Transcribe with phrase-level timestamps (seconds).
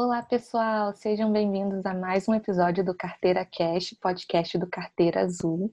[0.00, 5.72] Olá, pessoal, sejam bem-vindos a mais um episódio do Carteira Cash, podcast do Carteira Azul.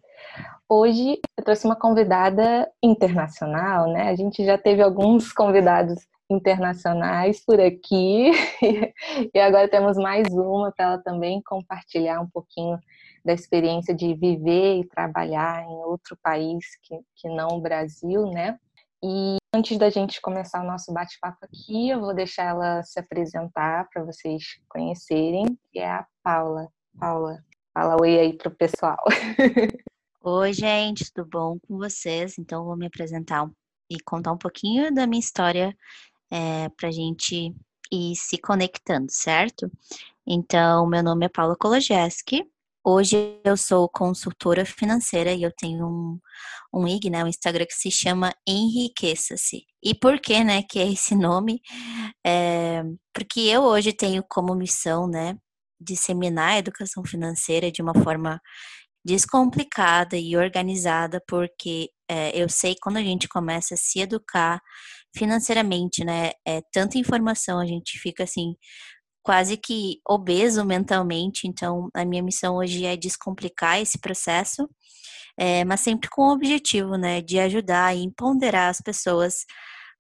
[0.68, 4.10] Hoje eu trouxe uma convidada internacional, né?
[4.10, 8.32] A gente já teve alguns convidados internacionais por aqui
[9.32, 12.80] e agora temos mais uma para ela também compartilhar um pouquinho
[13.24, 18.58] da experiência de viver e trabalhar em outro país que, que não o Brasil, né?
[19.04, 23.88] E antes da gente começar o nosso bate-papo aqui, eu vou deixar ela se apresentar
[23.90, 26.68] para vocês conhecerem, que é a Paula.
[27.00, 28.98] Paula, fala oi aí pro pessoal.
[30.28, 32.40] Oi, gente, tudo bom com vocês?
[32.40, 33.48] Então, vou me apresentar
[33.88, 35.78] e contar um pouquinho da minha história
[36.32, 37.54] é, para a gente
[37.92, 39.72] ir se conectando, certo?
[40.26, 42.44] Então, meu nome é Paula Kolojeski,
[42.88, 46.20] Hoje eu sou consultora financeira e eu tenho um,
[46.72, 49.66] um IG, né, um Instagram que se chama Enriqueça-se.
[49.84, 51.62] E por que, né, que é esse nome?
[52.24, 55.36] É, porque eu hoje tenho como missão, né,
[55.82, 58.40] disseminar a educação financeira de uma forma
[59.04, 64.62] descomplicada e organizada, porque é, eu sei quando a gente começa a se educar
[65.16, 68.56] financeiramente, né, é tanta informação, a gente fica assim
[69.26, 74.70] quase que obeso mentalmente, então a minha missão hoje é descomplicar esse processo,
[75.36, 79.46] é, mas sempre com o objetivo, né, de ajudar e empoderar as pessoas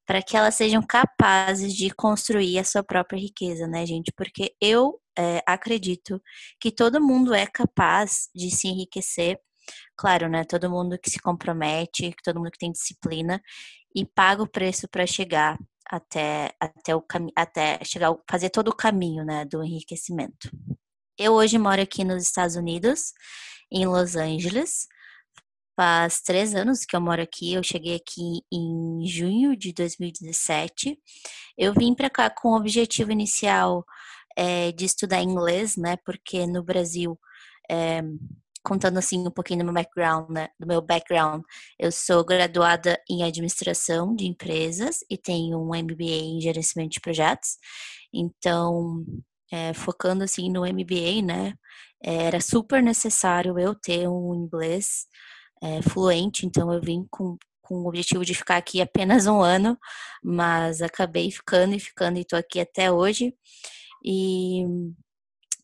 [0.06, 4.14] para que elas sejam capazes de construir a sua própria riqueza, né, gente?
[4.16, 6.22] Porque eu é, acredito
[6.62, 9.39] que todo mundo é capaz de se enriquecer,
[9.98, 10.44] claro, né?
[10.44, 13.42] Todo mundo que se compromete, todo mundo que tem disciplina
[13.95, 15.58] e paga o preço para chegar
[15.89, 17.03] até, até, o
[17.36, 20.50] até chegar fazer todo o caminho né, do enriquecimento.
[21.17, 23.14] Eu hoje moro aqui nos Estados Unidos,
[23.72, 24.88] em Los Angeles.
[25.75, 27.53] Faz três anos que eu moro aqui.
[27.53, 30.97] Eu cheguei aqui em junho de 2017.
[31.58, 33.86] Eu vim para cá com o objetivo inicial
[34.36, 35.98] é, de estudar inglês, né?
[36.05, 37.17] Porque no Brasil
[37.70, 38.02] é,
[38.65, 40.49] contando assim um pouquinho do meu background, né?
[40.59, 41.43] Do meu background,
[41.80, 47.58] eu sou graduada em administração de empresas e tenho um MBA em gerenciamento de projetos.
[48.11, 49.05] Então,
[49.52, 51.54] é, focando assim no MBA, né?
[52.04, 55.05] Era super necessário eu ter um inglês
[55.64, 59.77] é, fluente, então eu vim com, com o objetivo de ficar aqui apenas um ano,
[60.23, 63.33] mas acabei ficando e ficando e estou aqui até hoje.
[64.04, 64.64] E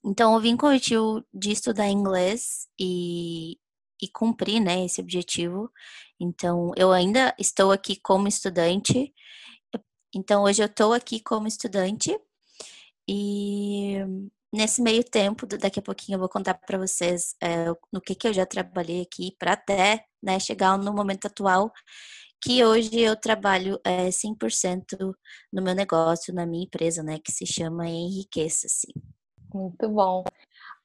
[0.03, 3.57] então, eu vim com o objetivo de estudar inglês e,
[4.01, 5.72] e cumprir né, esse objetivo.
[6.19, 9.13] Então, eu ainda estou aqui como estudante.
[10.13, 12.17] Então, hoje eu estou aqui como estudante.
[13.07, 13.97] E
[14.53, 18.28] nesse meio tempo, daqui a pouquinho eu vou contar para vocês é, no que, que
[18.28, 21.72] eu já trabalhei aqui para até né, chegar no momento atual
[22.44, 25.16] que hoje eu trabalho é, 100%
[25.53, 28.91] no meu negócio, na minha empresa, né, que se chama Enriqueça-se.
[29.53, 30.23] Muito bom.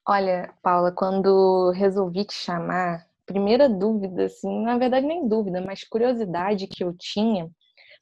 [0.07, 6.67] Olha, Paula, quando resolvi te chamar, primeira dúvida, assim, na verdade nem dúvida, mas curiosidade
[6.67, 7.49] que eu tinha,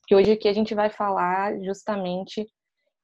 [0.02, 2.48] porque hoje aqui a gente vai falar justamente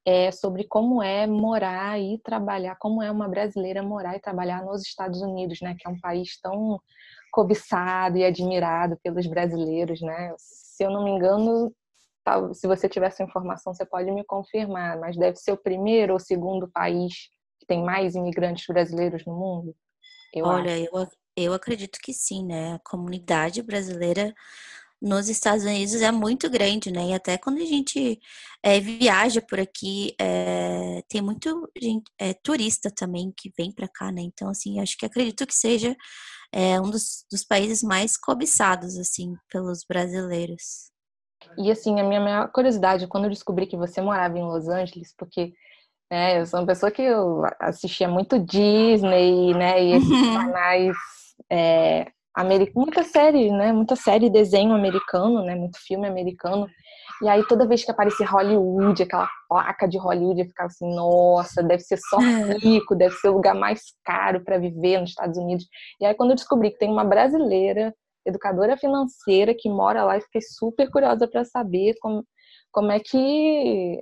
[0.05, 4.81] é, sobre como é morar e trabalhar, como é uma brasileira morar e trabalhar nos
[4.83, 5.75] Estados Unidos, né?
[5.79, 6.79] Que é um país tão
[7.31, 10.33] cobiçado e admirado pelos brasileiros, né?
[10.37, 11.73] Se eu não me engano,
[12.53, 16.19] se você tiver essa informação, você pode me confirmar, mas deve ser o primeiro ou
[16.19, 17.29] segundo país
[17.71, 19.73] tem mais imigrantes brasileiros no mundo?
[20.33, 22.73] Eu Olha, eu, eu acredito que sim, né?
[22.73, 24.33] A comunidade brasileira
[25.01, 27.07] nos Estados Unidos é muito grande, né?
[27.07, 28.19] E até quando a gente
[28.61, 34.11] é, viaja por aqui, é, tem muito gente, é, turista também que vem para cá,
[34.11, 34.21] né?
[34.21, 35.95] Então, assim, acho que acredito que seja
[36.83, 40.91] um dos, dos países mais cobiçados, assim, pelos brasileiros.
[41.57, 45.15] E, assim, a minha maior curiosidade, quando eu descobri que você morava em Los Angeles,
[45.17, 45.53] porque
[46.11, 49.81] é, eu sou uma pessoa que eu assistia muito Disney, né?
[49.81, 50.33] E esses uhum.
[50.33, 50.97] canais
[51.49, 52.05] é,
[52.35, 53.71] americanos, muita série, né?
[53.71, 55.55] Muita série desenho americano, né?
[55.55, 56.67] Muito filme americano.
[57.21, 61.63] E aí toda vez que aparecia Hollywood, aquela placa de Hollywood, eu ficava assim, nossa,
[61.63, 62.57] deve ser só é.
[62.57, 65.65] rico, deve ser o lugar mais caro para viver nos Estados Unidos.
[66.01, 67.95] E aí quando eu descobri que tem uma brasileira,
[68.25, 72.25] educadora financeira, que mora lá, eu fiquei super curiosa para saber como,
[72.69, 74.01] como é que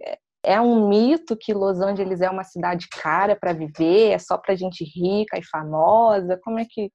[0.49, 4.55] é um mito que Los Angeles é uma cidade cara para viver, é só para
[4.55, 6.39] gente rica e famosa?
[6.43, 6.91] Como é que.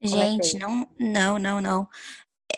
[0.00, 1.88] gente, é que é não, não, não, não.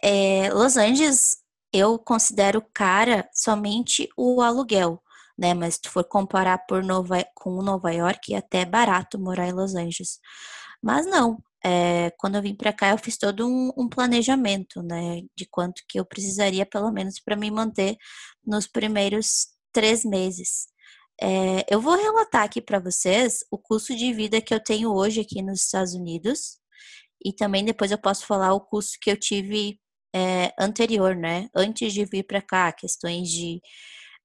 [0.02, 1.38] É, Los Angeles
[1.72, 5.02] eu considero cara somente o aluguel,
[5.38, 5.54] né?
[5.54, 9.52] Mas se tu for comparar por Nova, com Nova York, é até barato morar em
[9.52, 10.20] Los Angeles.
[10.82, 15.22] Mas não, é, quando eu vim para cá, eu fiz todo um, um, planejamento, né,
[15.34, 17.96] de quanto que eu precisaria, pelo menos, para me manter
[18.46, 20.68] nos primeiros três meses.
[21.20, 25.20] É, eu vou relatar aqui para vocês o custo de vida que eu tenho hoje
[25.20, 26.58] aqui nos Estados Unidos
[27.24, 29.78] e também depois eu posso falar o custo que eu tive
[30.14, 31.48] é, anterior, né?
[31.54, 33.60] Antes de vir para cá, questões de,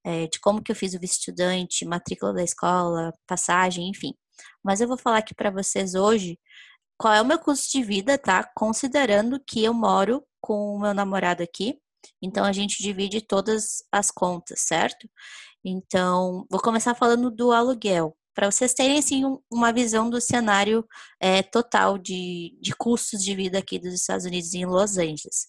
[0.06, 4.14] é, de como que eu fiz o estudante, matrícula da escola, passagem, enfim.
[4.64, 6.40] Mas eu vou falar aqui para vocês hoje
[6.98, 8.44] qual é o meu custo de vida, tá?
[8.56, 11.80] Considerando que eu moro com o meu namorado aqui.
[12.22, 15.10] Então a gente divide todas as contas, certo?
[15.64, 20.88] Então, vou começar falando do aluguel, para vocês terem assim, uma visão do cenário
[21.20, 25.48] é, total de, de custos de vida aqui dos Estados Unidos em Los Angeles.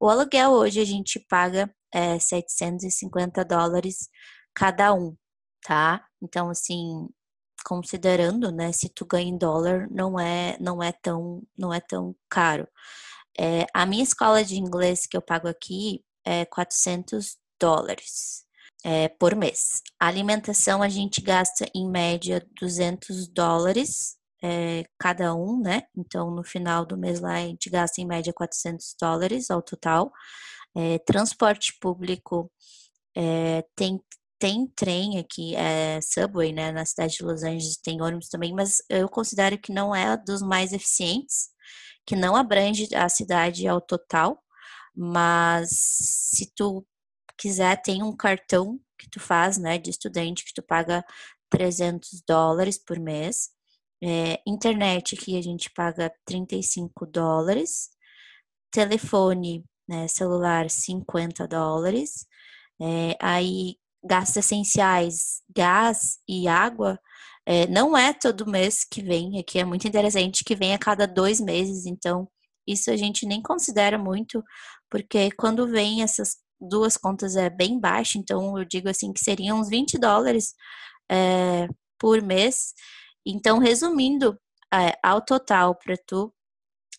[0.00, 4.08] O aluguel hoje a gente paga é, 750 dólares
[4.54, 5.16] cada um,
[5.64, 6.04] tá?
[6.20, 7.08] Então, assim,
[7.64, 12.14] considerando, né, se tu ganha em dólar, não é, não é tão, não é tão
[12.28, 12.66] caro.
[13.38, 18.44] É, a minha escola de inglês que eu pago aqui é 400 dólares
[18.84, 19.82] é, por mês.
[19.98, 25.82] A alimentação a gente gasta em média 200 dólares é, cada um, né?
[25.96, 30.12] Então no final do mês lá a gente gasta em média 400 dólares ao total.
[31.06, 32.50] Transporte público
[33.76, 34.00] tem
[34.42, 36.72] tem trem aqui, é, subway, né?
[36.72, 40.42] Na cidade de Los Angeles tem ônibus também, mas eu considero que não é dos
[40.42, 41.51] mais eficientes,
[42.06, 44.42] que não abrange a cidade ao total.
[44.94, 46.86] Mas se tu
[47.38, 51.04] quiser, tem um cartão que tu faz, né, de estudante, que tu paga
[51.50, 53.50] 300 dólares por mês.
[54.02, 57.90] É, internet, que a gente paga 35 dólares.
[58.70, 62.26] Telefone, né, celular, 50 dólares.
[62.80, 66.98] É, aí, gastos essenciais, gás e água,
[67.46, 71.06] é, não é todo mês que vem, aqui é muito interessante que vem a cada
[71.06, 72.28] dois meses, então
[72.66, 74.42] isso a gente nem considera muito,
[74.90, 79.60] porque quando vem essas duas contas é bem baixo, então eu digo assim que seriam
[79.60, 80.54] uns 20 dólares
[81.10, 81.68] é,
[81.98, 82.72] por mês.
[83.26, 84.38] Então, resumindo,
[84.72, 86.32] é, ao total, para tu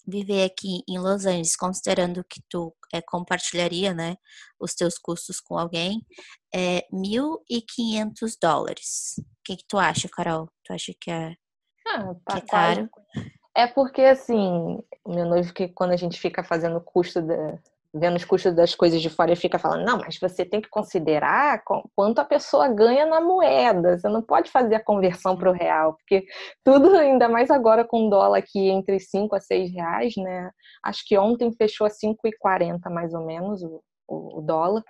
[0.08, 4.18] viver aqui em Los Angeles, considerando que tu é, compartilharia né,
[4.60, 6.06] os teus custos com alguém,
[6.54, 9.16] é 1.500 dólares.
[9.44, 10.48] O que, que tu acha, Carol?
[10.64, 11.36] Tu acha que é,
[11.86, 12.90] ah, tá que é caro?
[13.54, 17.60] É porque, assim, meu noivo, que quando a gente fica fazendo custo da,
[17.94, 20.70] vendo os custos das coisas de fora e fica falando, não, mas você tem que
[20.70, 21.62] considerar
[21.94, 23.98] quanto a pessoa ganha na moeda.
[23.98, 26.26] Você não pode fazer a conversão para o real, porque
[26.64, 30.50] tudo, ainda mais agora com dólar aqui entre 5 a 6 reais, né?
[30.82, 34.84] Acho que ontem fechou a 5,40 mais ou menos o, o, dólar.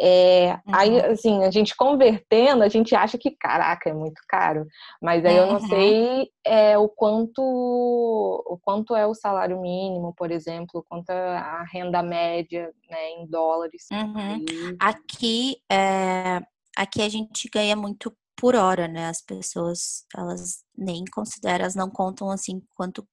[0.00, 0.74] É, uhum.
[0.74, 4.66] Aí, assim, a gente convertendo, a gente acha que, caraca, é muito caro.
[5.02, 5.68] Mas aí eu não uhum.
[5.68, 11.64] sei é, o quanto o quanto é o salário mínimo, por exemplo, quanto é a
[11.72, 13.86] renda média né, em dólares.
[13.92, 14.76] Uhum.
[14.80, 16.40] Aqui, é,
[16.76, 19.08] aqui a gente ganha muito por hora, né?
[19.08, 23.06] As pessoas, elas nem consideram, elas não contam assim quanto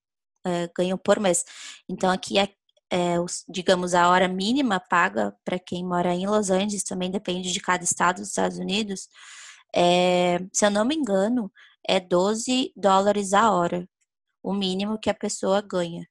[0.46, 1.44] é, ganham por mês.
[1.90, 2.48] Então aqui é
[2.96, 7.52] é, os, digamos, a hora mínima paga para quem mora em Los Angeles, também depende
[7.52, 9.10] de cada estado dos Estados Unidos,
[9.76, 11.52] é, se eu não me engano,
[11.88, 13.86] é 12 dólares a hora,
[14.42, 16.08] o mínimo que a pessoa ganha.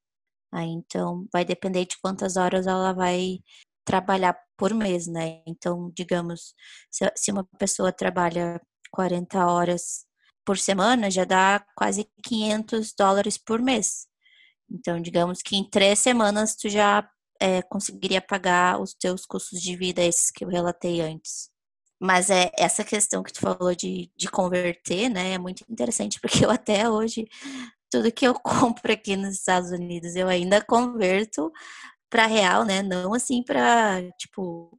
[0.53, 3.39] Aí, então, vai depender de quantas horas ela vai
[3.85, 5.43] trabalhar por mês, né?
[5.47, 6.55] Então, digamos,
[6.91, 8.61] se, se uma pessoa trabalha
[8.93, 10.06] 40 horas
[10.44, 14.06] por semana, já dá quase 500 dólares por mês.
[14.71, 17.09] Então, digamos que em três semanas tu já
[17.41, 21.51] é, conseguiria pagar os teus custos de vida, esses que eu relatei antes.
[22.01, 25.35] Mas é essa questão que tu falou de, de converter, né?
[25.35, 27.27] É muito interessante, porque eu até hoje,
[27.91, 31.53] tudo que eu compro aqui nos Estados Unidos, eu ainda converto
[32.11, 32.83] para real, né?
[32.83, 34.79] Não assim para, tipo,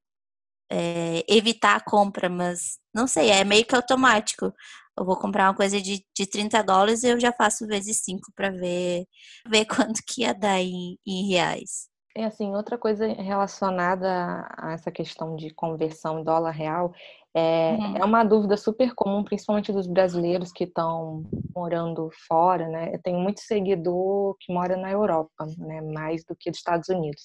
[0.71, 4.53] é, evitar a compra, mas não sei, é meio que automático
[4.97, 8.31] eu vou comprar uma coisa de, de 30 dólares e eu já faço vezes 5
[8.35, 9.05] para ver,
[9.47, 11.89] ver quanto que ia dar em, em reais.
[12.17, 16.93] É assim, outra coisa relacionada a essa questão de conversão dólar real
[17.37, 17.97] é, uhum.
[17.97, 22.91] é uma dúvida super comum, principalmente dos brasileiros que estão morando fora, né?
[22.93, 25.81] Eu tenho muito seguidor que mora na Europa, né?
[25.81, 27.23] Mais do que dos Estados Unidos.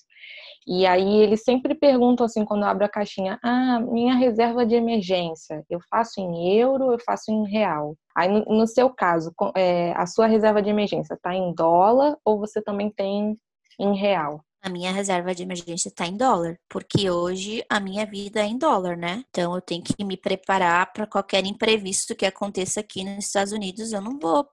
[0.66, 4.74] E aí eles sempre perguntam assim, quando eu abro a caixinha, ah, minha reserva de
[4.74, 7.94] emergência, eu faço em euro, eu faço em real?
[8.16, 12.36] Aí no, no seu caso, é, a sua reserva de emergência está em dólar ou
[12.36, 13.38] você também tem
[13.78, 14.40] em real?
[14.62, 18.58] A minha reserva de emergência está em dólar, porque hoje a minha vida é em
[18.58, 19.24] dólar, né?
[19.30, 23.92] Então eu tenho que me preparar para qualquer imprevisto que aconteça aqui nos Estados Unidos.
[23.92, 24.46] Eu não vou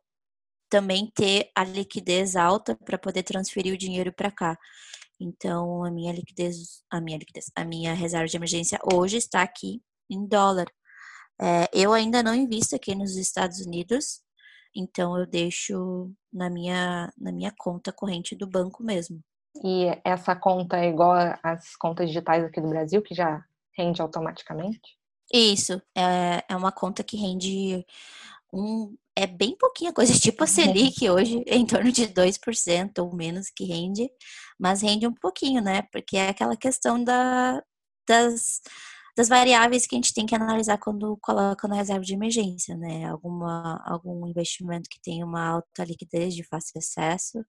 [0.69, 4.57] também ter a liquidez alta para poder transferir o dinheiro para cá.
[5.19, 9.81] Então a minha liquidez, a minha liquidez, a minha reserva de emergência hoje está aqui
[10.09, 10.67] em dólar.
[11.41, 14.21] É, eu ainda não invisto aqui nos Estados Unidos,
[14.75, 19.21] então eu deixo na minha, na minha conta corrente do banco mesmo.
[19.63, 23.43] E essa conta é igual às contas digitais aqui do Brasil, que já
[23.77, 24.97] rende automaticamente?
[25.33, 27.85] Isso, é, é uma conta que rende
[28.53, 28.95] um.
[29.15, 30.47] É bem pouquinha coisa, tipo a.
[30.47, 34.09] Selic hoje, em torno de 2% ou menos que rende,
[34.59, 35.83] mas rende um pouquinho, né?
[35.91, 37.61] Porque é aquela questão da,
[38.07, 38.61] das,
[39.17, 43.05] das variáveis que a gente tem que analisar quando coloca na reserva de emergência, né?
[43.05, 47.43] Alguma, algum investimento que tem uma alta liquidez de fácil acesso,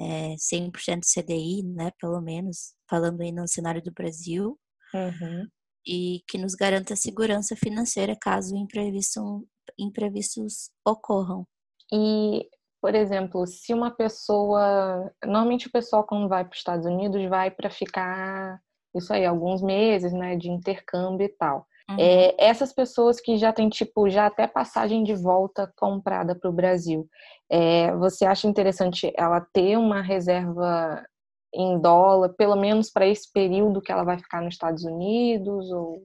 [0.00, 1.90] é, 100% CDI, né?
[2.00, 4.58] Pelo menos, falando aí no cenário do Brasil.
[4.94, 5.46] Uhum.
[5.86, 9.46] E que nos garanta segurança financeira caso imprevisto,
[9.78, 11.46] imprevistos ocorram.
[11.92, 12.48] E,
[12.80, 15.10] por exemplo, se uma pessoa.
[15.24, 18.60] Normalmente o pessoal, quando vai para os Estados Unidos, vai para ficar
[18.94, 21.66] isso aí, alguns meses, né, de intercâmbio e tal.
[21.90, 21.96] Uhum.
[21.98, 26.52] É, essas pessoas que já têm, tipo, já até passagem de volta comprada para o
[26.52, 27.08] Brasil,
[27.50, 31.04] é, você acha interessante ela ter uma reserva
[31.52, 35.70] em dólar, pelo menos para esse período que ela vai ficar nos Estados Unidos?
[35.70, 36.04] Ou...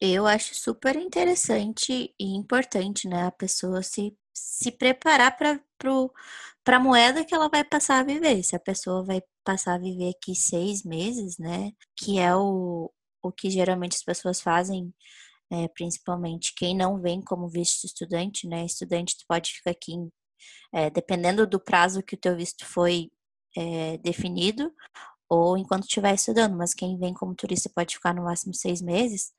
[0.00, 5.60] Eu acho super interessante e importante, né, a pessoa se, se preparar para
[6.64, 8.40] para a moeda que ela vai passar a viver.
[8.44, 11.72] Se a pessoa vai passar a viver aqui seis meses, né?
[11.96, 12.88] Que é o,
[13.22, 14.92] o que geralmente as pessoas fazem,
[15.50, 18.64] é, principalmente quem não vem como visto estudante, né?
[18.66, 19.94] Estudante tu pode ficar aqui,
[20.72, 23.10] é, dependendo do prazo que o teu visto foi
[23.56, 24.72] é, definido,
[25.28, 29.32] ou enquanto estiver estudando, mas quem vem como turista pode ficar no máximo seis meses.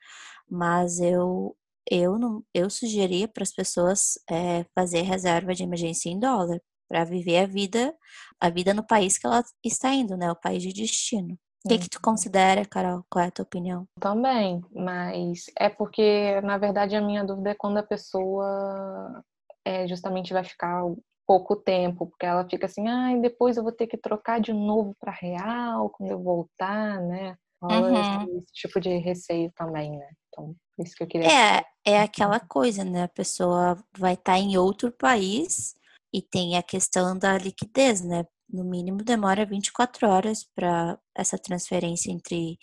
[0.49, 1.55] Mas eu
[1.91, 6.59] eu não eu sugeria para as pessoas é, fazer reserva de emergência em dólar
[6.89, 7.95] para viver a vida
[8.39, 10.31] a vida no país que ela está indo, né?
[10.31, 11.37] O país de destino.
[11.65, 12.01] O que, que tu uhum.
[12.01, 13.05] considera, Carol?
[13.09, 13.87] Qual é a tua opinião?
[13.99, 19.23] Também, mas é porque, na verdade, a minha dúvida é quando a pessoa
[19.65, 20.83] é, justamente vai ficar
[21.25, 24.93] pouco tempo, porque ela fica assim, ah, depois eu vou ter que trocar de novo
[24.99, 27.37] para real quando eu voltar, né?
[27.61, 27.97] Uhum.
[27.97, 30.09] Esse, esse, tipo de receio também, né?
[30.27, 31.27] Então, isso que eu queria.
[31.27, 33.03] É, é aquela coisa, né?
[33.03, 35.75] A pessoa vai estar tá em outro país
[36.13, 38.25] e tem a questão da liquidez, né?
[38.53, 42.59] No mínimo demora 24 horas para essa transferência entre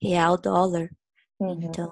[0.00, 0.88] real e dólar.
[1.40, 1.60] Uhum.
[1.60, 1.90] Então,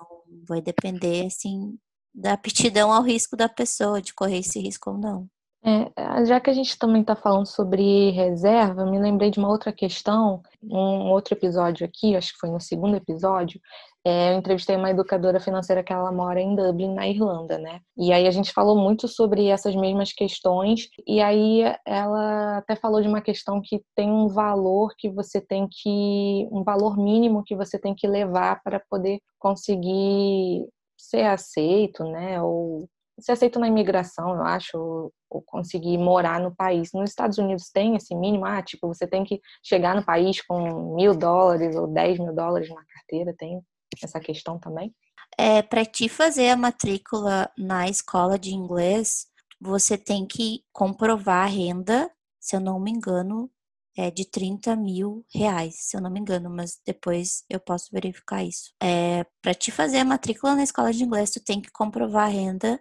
[0.48, 1.76] vai depender, assim,
[2.14, 5.28] da aptidão ao risco da pessoa, de correr esse risco ou não.
[5.64, 9.72] É, já que a gente também está falando sobre reserva, me lembrei de uma outra
[9.72, 13.60] questão, um outro episódio aqui, acho que foi no segundo episódio,
[14.04, 17.80] é, eu entrevistei uma educadora financeira que ela mora em Dublin, na Irlanda, né?
[17.96, 23.00] E aí a gente falou muito sobre essas mesmas questões, e aí ela até falou
[23.00, 27.54] de uma questão que tem um valor que você tem que, um valor mínimo que
[27.54, 30.66] você tem que levar para poder conseguir
[30.98, 32.42] ser aceito, né?
[32.42, 32.88] Ou
[33.20, 36.90] ser aceito na imigração, eu acho, ou conseguir morar no país.
[36.92, 40.94] Nos Estados Unidos tem esse mínimo, ah, tipo, você tem que chegar no país com
[40.94, 43.60] mil dólares ou dez mil dólares na carteira, tem
[44.02, 44.94] essa questão também?
[45.38, 49.26] É, para te fazer a matrícula na escola de inglês,
[49.60, 53.50] você tem que comprovar a renda, se eu não me engano,
[53.96, 58.42] é de 30 mil reais, se eu não me engano, mas depois eu posso verificar
[58.42, 58.72] isso.
[58.82, 62.30] É, para te fazer a matrícula na escola de inglês, tu tem que comprovar a
[62.30, 62.80] renda,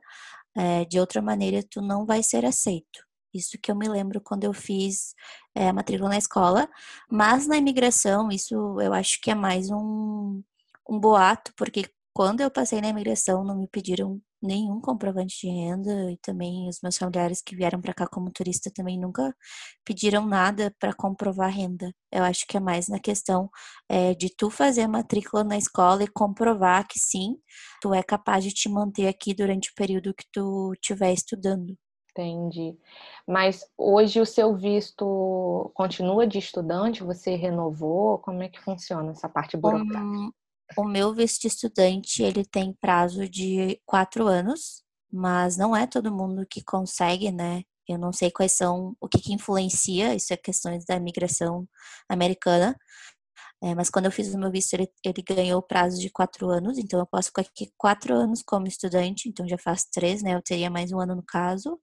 [0.56, 3.00] é, de outra maneira tu não vai ser aceito.
[3.34, 5.14] Isso que eu me lembro quando eu fiz
[5.56, 6.70] é, a matrícula na escola,
[7.10, 10.42] mas na imigração, isso eu acho que é mais um,
[10.90, 16.12] um boato, porque quando eu passei na imigração não me pediram nenhum comprovante de renda
[16.12, 19.36] e também os meus familiares que vieram para cá como turista também nunca
[19.86, 21.94] pediram nada para comprovar renda.
[22.12, 23.50] Eu acho que é mais na questão
[23.88, 27.38] é, de tu fazer a matrícula na escola e comprovar que sim,
[27.82, 31.78] tu é capaz de te manter aqui durante o período que tu estiver estudando.
[32.12, 32.78] Entendi.
[33.26, 37.04] Mas hoje o seu visto continua de estudante?
[37.04, 38.18] Você renovou?
[38.20, 40.04] Como é que funciona essa parte burocrática?
[40.04, 40.32] Um,
[40.78, 46.46] o meu visto estudante, ele tem prazo de quatro anos, mas não é todo mundo
[46.50, 47.64] que consegue, né?
[47.88, 51.68] Eu não sei quais são, o que, que influencia, isso é questões da imigração
[52.10, 52.76] americana,
[53.64, 56.50] é, mas quando eu fiz o meu visto, ele, ele ganhou o prazo de quatro
[56.50, 60.34] anos, então eu posso ficar aqui quatro anos como estudante, então já faz três, né?
[60.34, 61.80] Eu teria mais um ano no caso.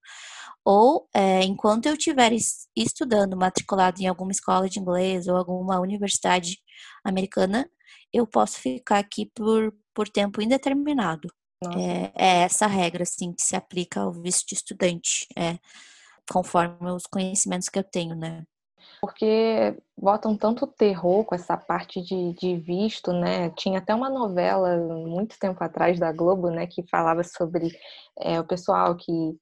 [0.64, 2.32] Ou, é, enquanto eu estiver
[2.76, 6.58] estudando, matriculado em alguma escola de inglês ou alguma universidade
[7.04, 7.68] americana,
[8.12, 11.28] eu posso ficar aqui por, por tempo indeterminado.
[11.76, 15.58] É, é, essa regra, assim, que se aplica ao visto de estudante, é,
[16.30, 18.44] conforme os conhecimentos que eu tenho, né?
[19.00, 23.50] porque botam tanto terror com essa parte de, de visto, né?
[23.50, 27.70] Tinha até uma novela muito tempo atrás da Globo, né, que falava sobre
[28.18, 29.36] é, o pessoal que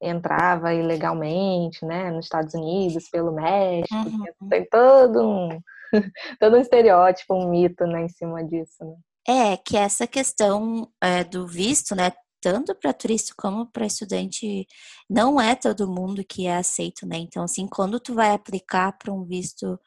[0.00, 3.94] entrava ilegalmente, né, nos Estados Unidos pelo México.
[3.94, 4.48] Uhum.
[4.48, 5.60] Tem todo um
[6.40, 8.84] todo um estereótipo, um mito, né, em cima disso.
[8.84, 8.96] Né?
[9.26, 14.66] É que essa questão é, do visto, né, tanto para turista como para estudante,
[15.08, 17.18] não é todo mundo que é aceito, né?
[17.18, 19.78] Então, assim, quando tu vai aplicar para um visto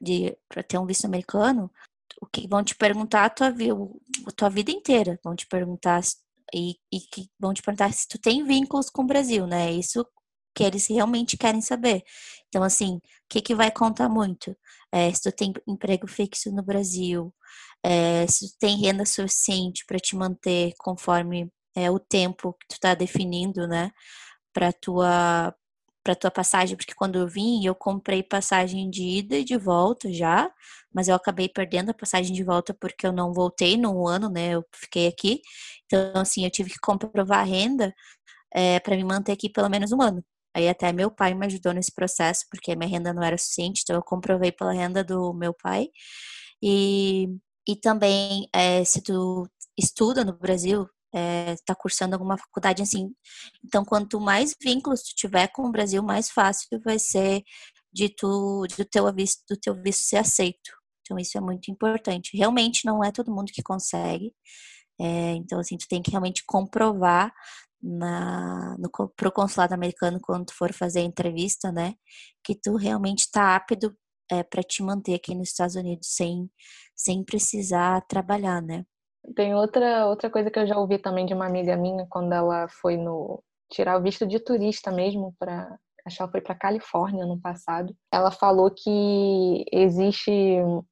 [0.00, 1.70] de para ter um visto americano,
[2.20, 6.00] o que vão te perguntar a tua, a tua vida inteira, vão te perguntar
[6.54, 7.00] e, e
[7.38, 9.70] vão te perguntar se tu tem vínculos com o Brasil, né?
[9.70, 10.06] Isso
[10.54, 12.02] que eles realmente querem saber.
[12.48, 14.56] Então, assim, o que, que vai contar muito?
[14.92, 17.32] É, se tu tem emprego fixo no Brasil,
[17.84, 22.72] é, se tu tem renda suficiente para te manter conforme é, o tempo que tu
[22.74, 23.90] está definindo, né,
[24.52, 25.54] para tua
[26.02, 30.12] para tua passagem, porque quando eu vim, eu comprei passagem de ida e de volta
[30.12, 30.50] já,
[30.94, 34.50] mas eu acabei perdendo a passagem de volta porque eu não voltei no ano, né?
[34.54, 35.42] Eu fiquei aqui.
[35.86, 37.94] Então, assim, eu tive que comprovar a renda
[38.54, 40.24] é, para me manter aqui pelo menos um ano.
[40.54, 43.96] Aí até meu pai me ajudou nesse processo, porque minha renda não era suficiente, então
[43.96, 45.88] eu comprovei pela renda do meu pai.
[46.62, 47.28] E,
[47.68, 53.12] e também, é, se tu estuda no Brasil, é, cursando alguma faculdade assim.
[53.64, 57.42] Então, quanto mais vínculos tu tiver com o Brasil, mais fácil vai ser
[57.92, 60.70] de tu, do teu visto, do teu visto ser aceito.
[61.02, 62.36] Então, isso é muito importante.
[62.36, 64.32] Realmente não é todo mundo que consegue.
[65.00, 67.32] É, então, assim, tu tem que realmente comprovar
[67.82, 71.94] na, no, pro consulado americano quando tu for fazer a entrevista, né?
[72.44, 73.94] Que tu realmente está apto
[74.30, 76.48] é, para te manter aqui nos Estados Unidos sem,
[76.94, 78.84] sem precisar trabalhar, né?
[79.34, 82.66] Tem outra, outra coisa que eu já ouvi também de uma amiga minha quando ela
[82.68, 87.40] foi no tirar o visto de turista mesmo para acho que foi para Califórnia no
[87.40, 87.94] passado.
[88.12, 90.82] Ela falou que existe um,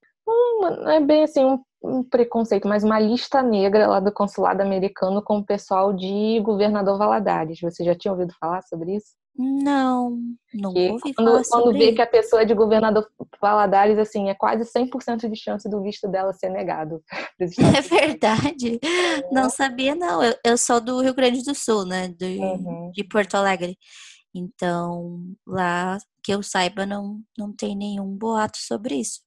[0.88, 5.38] é bem assim um, um, preconceito, mas uma lista negra lá do consulado americano com
[5.38, 7.60] o pessoal de Governador Valadares.
[7.60, 9.16] Você já tinha ouvido falar sobre isso?
[9.40, 10.18] Não,
[10.52, 13.08] não que ouvi quando, falar sobre Quando vê que a pessoa é de governador
[13.40, 17.00] Valadares, assim, é quase 100% de chance do visto dela ser negado.
[17.78, 18.80] É verdade.
[18.82, 19.32] É.
[19.32, 20.24] Não sabia, não.
[20.24, 22.08] Eu, eu sou do Rio Grande do Sul, né?
[22.08, 22.90] Do, uhum.
[22.92, 23.78] De Porto Alegre.
[24.34, 29.20] Então, lá, que eu saiba, não, não tem nenhum boato sobre isso.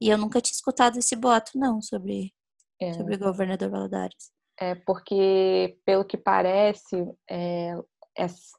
[0.00, 2.32] E eu nunca tinha escutado esse boato, não, sobre,
[2.80, 2.92] é.
[2.94, 4.32] sobre governador Valadares.
[4.58, 7.76] É porque, pelo que parece, é,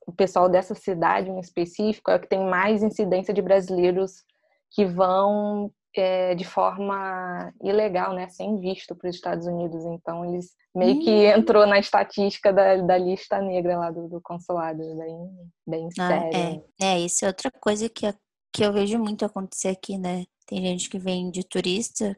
[0.05, 4.23] o pessoal dessa cidade em específico é o que tem mais incidência de brasileiros
[4.71, 9.85] que vão é, de forma ilegal, né, sem visto para os Estados Unidos.
[9.85, 11.37] Então, eles meio que hum.
[11.37, 15.29] entrou na estatística da, da lista negra lá do, do consulado, bem,
[15.65, 16.63] bem ah, sério.
[16.81, 16.85] É.
[16.85, 18.13] é, isso é outra coisa que,
[18.51, 20.25] que eu vejo muito acontecer aqui, né?
[20.45, 22.17] Tem gente que vem de turista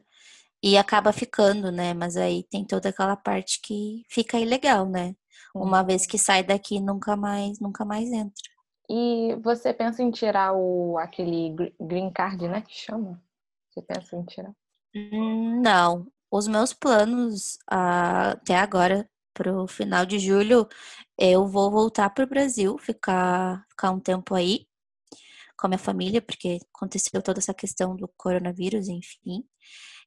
[0.62, 1.94] e acaba ficando, né?
[1.94, 5.14] Mas aí tem toda aquela parte que fica ilegal, né?
[5.54, 8.42] Uma vez que sai daqui, nunca mais, nunca mais entra.
[8.88, 12.62] E você pensa em tirar o aquele green card, né?
[12.62, 13.22] Que chama?
[13.68, 14.52] Você pensa em tirar?
[14.94, 16.06] Hum, não.
[16.30, 20.66] Os meus planos ah, até agora, pro final de julho,
[21.18, 24.66] eu vou voltar pro Brasil, ficar, ficar um tempo aí
[25.58, 29.44] com a minha família, porque aconteceu toda essa questão do coronavírus, enfim.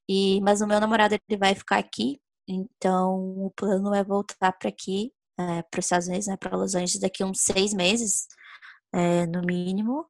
[0.08, 3.14] E mas o meu namorado ele vai ficar aqui, então
[3.46, 7.00] o plano é voltar para aqui é, para os Estados Unidos, né, para Los Angeles,
[7.00, 8.26] daqui uns seis meses,
[8.92, 10.06] é, no mínimo.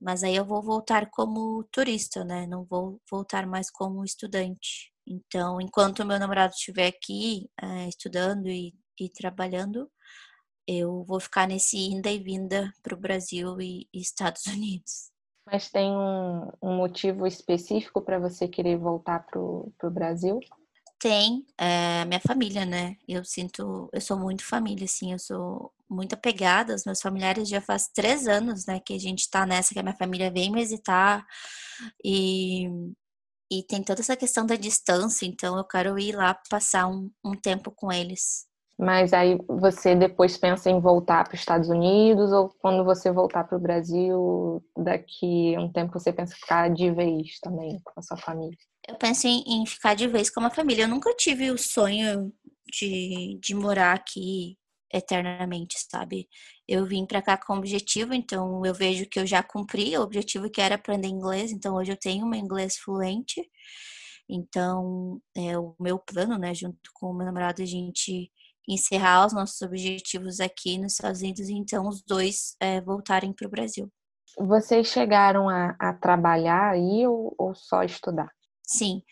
[0.00, 2.46] Mas aí eu vou voltar como turista, né?
[2.46, 4.92] Não vou voltar mais como estudante.
[5.06, 9.90] Então, enquanto o meu namorado estiver aqui é, estudando e, e, trabalhando,
[10.66, 15.10] eu vou ficar nesse inda e vinda para o Brasil e, e, Estados Unidos.
[15.46, 20.38] Mas tem um, um motivo específico para você querer voltar para o Brasil?
[20.98, 22.96] Tem é, minha família, né?
[23.08, 27.48] Eu sinto, eu sou muito família, assim, eu sou muito apegada aos meus familiares.
[27.48, 30.52] Já faz três anos, né, que a gente tá nessa, que a minha família vem
[30.52, 31.26] me visitar
[32.04, 32.68] e,
[33.50, 37.32] e tem toda essa questão da distância, então eu quero ir lá passar um, um
[37.34, 38.46] tempo com eles.
[38.80, 43.44] Mas aí você depois pensa em voltar para os Estados Unidos ou quando você voltar
[43.44, 48.02] para o Brasil, daqui a um tempo você pensa ficar de vez também com a
[48.02, 48.56] sua família?
[48.88, 50.84] eu penso em, em, ficar de vez com a família.
[50.84, 52.32] Eu nunca tive o sonho
[52.72, 54.56] de, de morar aqui
[54.92, 56.28] eternamente, sabe?
[56.66, 60.50] Eu vim para cá com objetivo, então eu vejo que eu já cumpri o objetivo
[60.50, 63.40] que era aprender inglês, então hoje eu tenho uma inglês fluente.
[64.28, 68.30] Então, é o meu plano, né, junto com o meu namorado, a gente
[68.72, 73.46] encerrar os nossos objetivos aqui nos Estados Unidos e então os dois é, voltarem para
[73.46, 73.90] o Brasil.
[74.38, 78.30] Vocês chegaram a, a trabalhar aí ou, ou, só estudar?
[78.66, 79.02] Sim.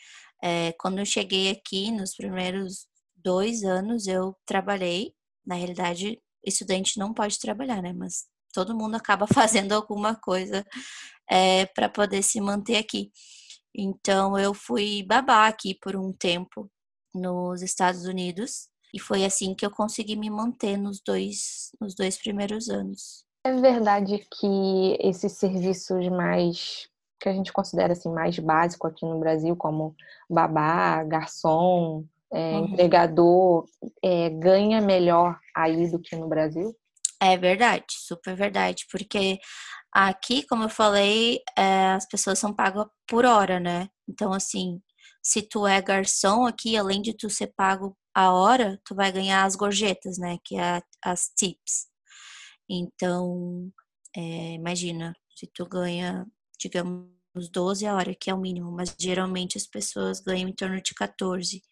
[0.43, 5.13] É, quando eu cheguei aqui, nos primeiros dois anos, eu trabalhei.
[5.45, 7.93] Na realidade, estudante não pode trabalhar, né?
[7.93, 10.65] Mas todo mundo acaba fazendo alguma coisa
[11.29, 13.11] é, para poder se manter aqui.
[13.75, 16.71] Então, eu fui babá aqui por um tempo
[17.15, 18.69] nos Estados Unidos.
[18.93, 23.25] E foi assim que eu consegui me manter nos dois, nos dois primeiros anos.
[23.45, 26.89] É verdade que esses serviços mais
[27.21, 29.95] que a gente considera assim mais básico aqui no Brasil, como
[30.31, 32.67] babá, garçom, é, uhum.
[32.67, 33.65] entregador,
[34.03, 36.75] é, ganha melhor aí do que no Brasil?
[37.21, 39.39] É verdade, super verdade, porque
[39.93, 43.89] aqui, como eu falei, é, as pessoas são pagas por hora, né?
[44.09, 44.81] Então, assim,
[45.23, 49.45] se tu é garçom aqui, além de tu ser pago a hora, tu vai ganhar
[49.45, 50.39] as gorjetas, né?
[50.45, 51.87] Que é as tips.
[52.69, 53.73] Então,
[54.17, 56.27] é, imagina, se tu ganha,
[56.61, 57.09] digamos,
[57.53, 60.95] 12 a hora, que é o mínimo, mas geralmente as pessoas ganham em torno de
[60.95, 61.63] 14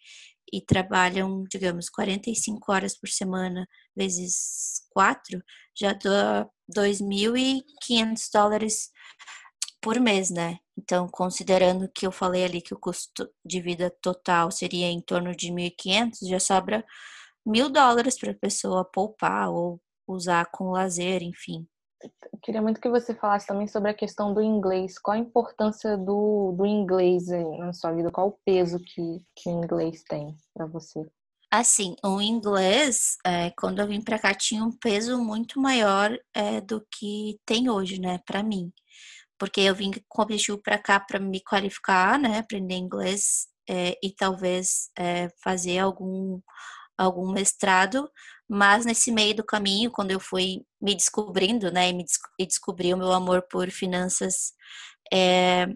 [0.53, 5.43] e trabalham, digamos, 45 horas por semana vezes 4,
[5.79, 8.91] já dá 2.500 dólares
[9.81, 10.59] por mês, né?
[10.79, 15.35] Então, considerando que eu falei ali que o custo de vida total seria em torno
[15.35, 16.85] de 1.500, já sobra
[17.45, 21.67] mil dólares para a pessoa poupar ou usar com lazer, enfim.
[22.03, 24.99] Eu queria muito que você falasse também sobre a questão do inglês.
[24.99, 27.27] Qual a importância do, do inglês
[27.59, 28.11] na sua vida?
[28.11, 31.07] Qual o peso que, que o inglês tem para você?
[31.51, 36.61] Assim, o inglês, é, quando eu vim para cá, tinha um peso muito maior é,
[36.61, 38.71] do que tem hoje, né, para mim
[39.39, 43.97] porque eu vim com o objetivo para cá para me qualificar, né, aprender inglês é,
[44.03, 46.41] e talvez é, fazer algum
[46.99, 48.11] algum mestrado,
[48.49, 52.47] mas nesse meio do caminho, quando eu fui me descobrindo, né, e, me des e
[52.47, 54.53] descobri o meu amor por finanças
[55.13, 55.67] é,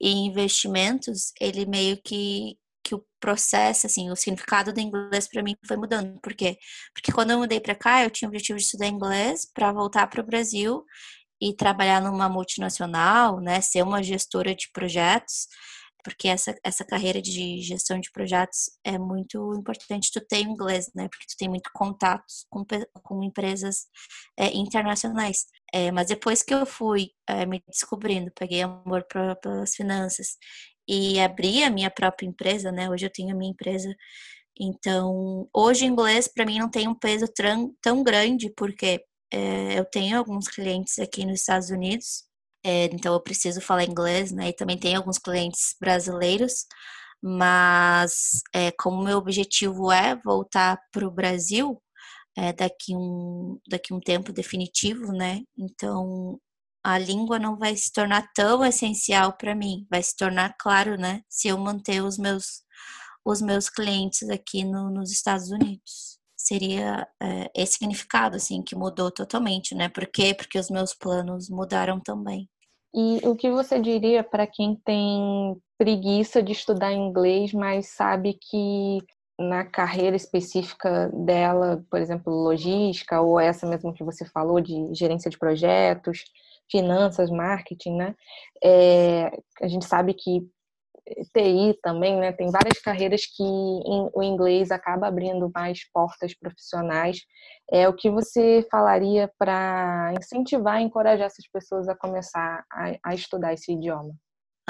[0.00, 5.54] e investimentos, ele meio que que o processo, assim, o significado do inglês para mim
[5.66, 6.20] foi mudando.
[6.20, 6.58] Por quê?
[6.92, 10.08] Porque quando eu mudei para cá, eu tinha o objetivo de estudar inglês para voltar
[10.08, 10.84] para o Brasil
[11.42, 15.48] e trabalhar numa multinacional, né, ser uma gestora de projetos,
[16.04, 21.08] porque essa, essa carreira de gestão de projetos é muito importante tu ter inglês, né,
[21.08, 22.64] porque tu tem muito contatos com,
[23.02, 23.86] com empresas
[24.38, 25.46] é, internacionais.
[25.74, 29.04] É, mas depois que eu fui é, me descobrindo, peguei amor
[29.42, 30.36] pelas finanças
[30.88, 33.92] e abri a minha própria empresa, né, hoje eu tenho a minha empresa,
[34.60, 37.26] então hoje inglês para mim não tem um peso
[37.80, 42.24] tão grande, porque é, eu tenho alguns clientes aqui nos Estados Unidos,
[42.64, 44.50] é, então eu preciso falar inglês, né?
[44.50, 46.66] E também tenho alguns clientes brasileiros,
[47.22, 51.82] mas é, como meu objetivo é voltar para o Brasil
[52.36, 55.42] é, daqui um daqui um tempo definitivo, né?
[55.58, 56.38] Então
[56.84, 61.22] a língua não vai se tornar tão essencial para mim, vai se tornar claro, né?
[61.28, 62.62] Se eu manter os meus
[63.24, 69.10] os meus clientes aqui no, nos Estados Unidos seria é, esse significado, assim, que mudou
[69.10, 69.88] totalmente, né?
[69.88, 70.34] Por quê?
[70.34, 72.48] Porque os meus planos mudaram também.
[72.94, 78.98] E o que você diria para quem tem preguiça de estudar inglês, mas sabe que
[79.38, 85.30] na carreira específica dela, por exemplo, logística, ou essa mesmo que você falou, de gerência
[85.30, 86.24] de projetos,
[86.70, 88.14] finanças, marketing, né?
[88.62, 90.46] É, a gente sabe que
[91.34, 92.32] TI também, né?
[92.32, 97.20] Tem várias carreiras que o inglês acaba abrindo mais portas profissionais.
[97.70, 103.52] É o que você falaria para incentivar encorajar essas pessoas a começar a, a estudar
[103.52, 104.14] esse idioma?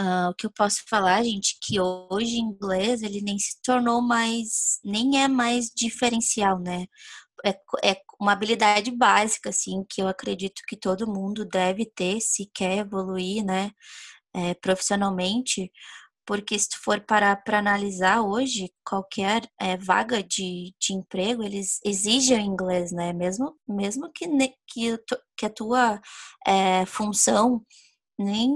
[0.00, 4.80] Uh, o que eu posso falar, gente, que hoje inglês ele nem se tornou mais,
[4.82, 6.86] nem é mais diferencial, né?
[7.44, 7.50] É,
[7.84, 12.78] é uma habilidade básica, assim, que eu acredito que todo mundo deve ter se quer
[12.78, 13.70] evoluir, né?
[14.34, 15.70] É, profissionalmente,
[16.26, 21.80] porque se tu for parar para analisar hoje, qualquer é, vaga de, de emprego, eles
[21.84, 23.12] exigem inglês, né?
[23.12, 24.26] Mesmo, mesmo que,
[24.66, 24.98] que,
[25.36, 26.00] que a tua
[26.46, 27.64] é, função
[28.18, 28.48] nem,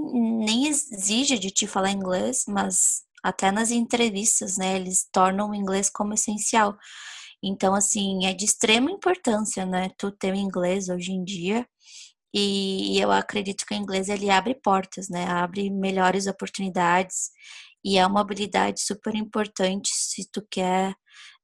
[0.45, 4.77] nem exige de te falar inglês, mas até nas entrevistas, né?
[4.77, 6.77] Eles tornam o inglês como essencial.
[7.43, 9.91] Então, assim, é de extrema importância, né?
[9.99, 11.67] Tu ter o inglês hoje em dia.
[12.35, 15.25] E eu acredito que o inglês ele abre portas, né?
[15.27, 17.31] Abre melhores oportunidades
[17.85, 20.95] e é uma habilidade super importante se tu quer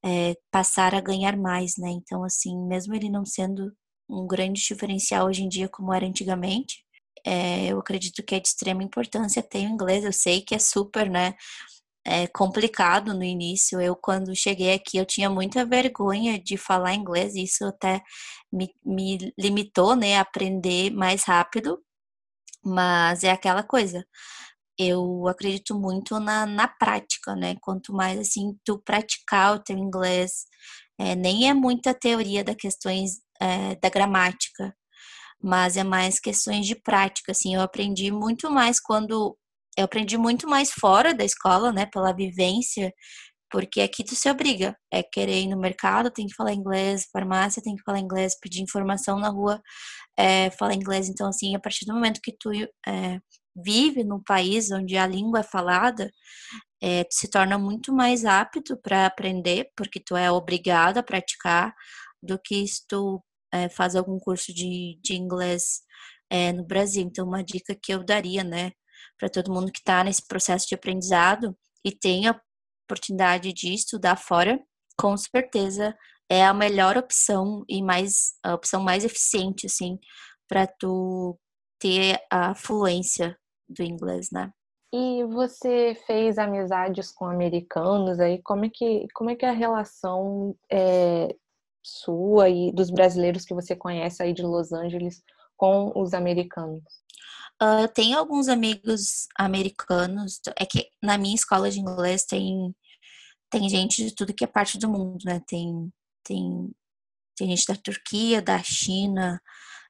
[0.05, 1.91] é, passar a ganhar mais, né?
[1.91, 3.73] Então, assim, mesmo ele não sendo
[4.09, 6.85] um grande diferencial hoje em dia como era antigamente,
[7.25, 10.05] é, eu acredito que é de extrema importância ter o inglês.
[10.05, 11.35] Eu sei que é super, né?
[12.05, 13.81] É, complicado no início.
[13.81, 18.03] Eu, quando cheguei aqui, eu tinha muita vergonha de falar inglês, e isso até
[18.53, 21.83] me, me limitou né, a aprender mais rápido.
[22.65, 24.07] Mas é aquela coisa.
[24.79, 27.57] Eu acredito muito na, na prática, né?
[27.61, 30.45] Quanto mais assim tu praticar o teu inglês,
[30.99, 34.75] é, nem é muita teoria das questões é, da gramática,
[35.43, 37.55] mas é mais questões de prática, assim.
[37.55, 39.37] Eu aprendi muito mais quando
[39.77, 42.93] eu aprendi muito mais fora da escola, né, pela vivência,
[43.51, 47.63] porque aqui tu se obriga, é querer ir no mercado, tem que falar inglês, farmácia
[47.63, 49.61] tem que falar inglês, pedir informação na rua,
[50.17, 51.09] é, falar inglês.
[51.09, 52.51] Então, assim, a partir do momento que tu
[52.87, 53.19] é,
[53.55, 56.11] vive num país onde a língua é falada,
[56.83, 61.75] é, tu se torna muito mais apto para aprender, porque tu é obrigado a praticar,
[62.23, 65.83] do que se tu é, faz algum curso de, de inglês
[66.31, 67.03] é, no Brasil.
[67.03, 68.73] Então, uma dica que eu daria, né,
[69.23, 72.35] para todo mundo que está nesse processo de aprendizado e tem a
[72.85, 74.61] oportunidade de estudar fora,
[74.99, 75.97] com certeza
[76.29, 79.97] é a melhor opção e mais a opção mais eficiente assim
[80.49, 81.39] para tu
[81.79, 84.51] ter a fluência do inglês, né?
[84.93, 88.43] E você fez amizades com americanos aí?
[88.43, 91.29] Como é que como é que é a relação é,
[91.81, 95.23] sua e dos brasileiros que você conhece aí de Los Angeles
[95.57, 96.83] com os americanos?
[97.63, 100.41] Uh, tem alguns amigos americanos.
[100.59, 102.75] É que na minha escola de inglês tem,
[103.51, 105.41] tem gente de tudo que é parte do mundo, né?
[105.47, 105.93] Tem,
[106.25, 106.71] tem,
[107.37, 109.41] tem gente da Turquia, da China,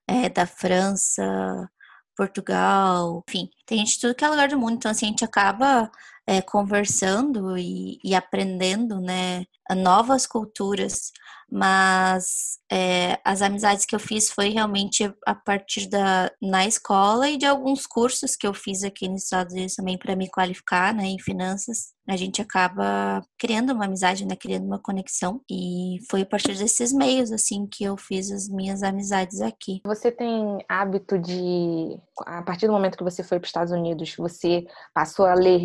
[0.07, 1.71] é, da França,
[2.17, 4.75] Portugal, enfim, tem gente de tudo que é lugar do mundo.
[4.75, 5.91] Então, assim, a gente acaba
[6.27, 9.45] é, conversando e, e aprendendo, né?
[9.71, 11.13] Novas culturas
[11.53, 17.37] mas é, as amizades que eu fiz foi realmente a partir da na escola e
[17.37, 21.05] de alguns cursos que eu fiz aqui nos Estados Unidos também para me qualificar né,
[21.05, 21.93] em finanças.
[22.09, 26.91] A gente acaba criando uma amizade, né, criando uma conexão e foi a partir desses
[26.91, 29.83] meios assim que eu fiz as minhas amizades aqui.
[29.85, 34.17] Você tem hábito de, a partir do momento que você foi para os Estados Unidos,
[34.17, 35.59] você passou a ler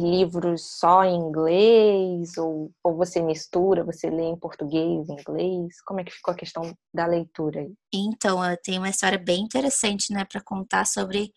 [0.47, 5.81] livros só em inglês ou, ou você mistura, você lê em português, em inglês?
[5.85, 7.73] Como é que ficou a questão da leitura aí?
[7.93, 11.31] Então, eu tenho uma história bem interessante, né, para contar sobre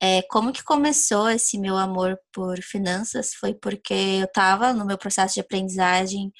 [0.00, 3.34] é, como que começou esse meu amor por finanças.
[3.34, 6.32] Foi porque eu estava no meu processo de aprendizagem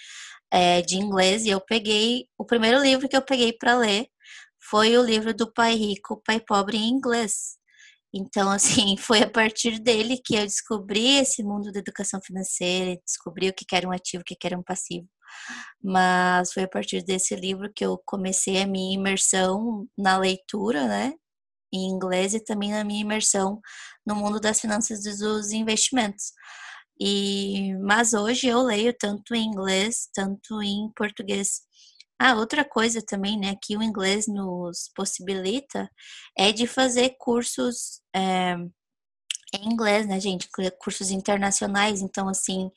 [0.51, 4.09] é, de inglês e eu peguei o primeiro livro que eu peguei para ler
[4.71, 7.59] foi o livro do Pai Rico, Pai Pobre em inglês.
[8.15, 13.49] Então, assim, foi a partir dele que eu descobri esse mundo da educação financeira, descobri
[13.49, 15.09] o que era um ativo, o que era um passivo.
[15.83, 21.15] Mas foi a partir desse livro que eu comecei a minha imersão na leitura, né?
[21.73, 23.61] Em inglês e também na minha imersão
[24.07, 26.33] no mundo das finanças e dos investimentos.
[27.01, 31.63] E, mas hoje eu leio tanto em inglês, tanto em português.
[32.19, 35.91] Ah, outra coisa também, né, que o inglês nos possibilita
[36.39, 38.57] é de fazer cursos é,
[39.55, 40.49] em inglês, né, gente?
[40.79, 42.01] Cursos internacionais.
[42.03, 42.71] Então, assim,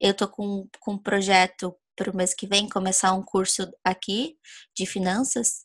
[0.00, 4.36] eu tô com, com um projeto para o mês que vem começar um curso aqui
[4.76, 5.64] de finanças.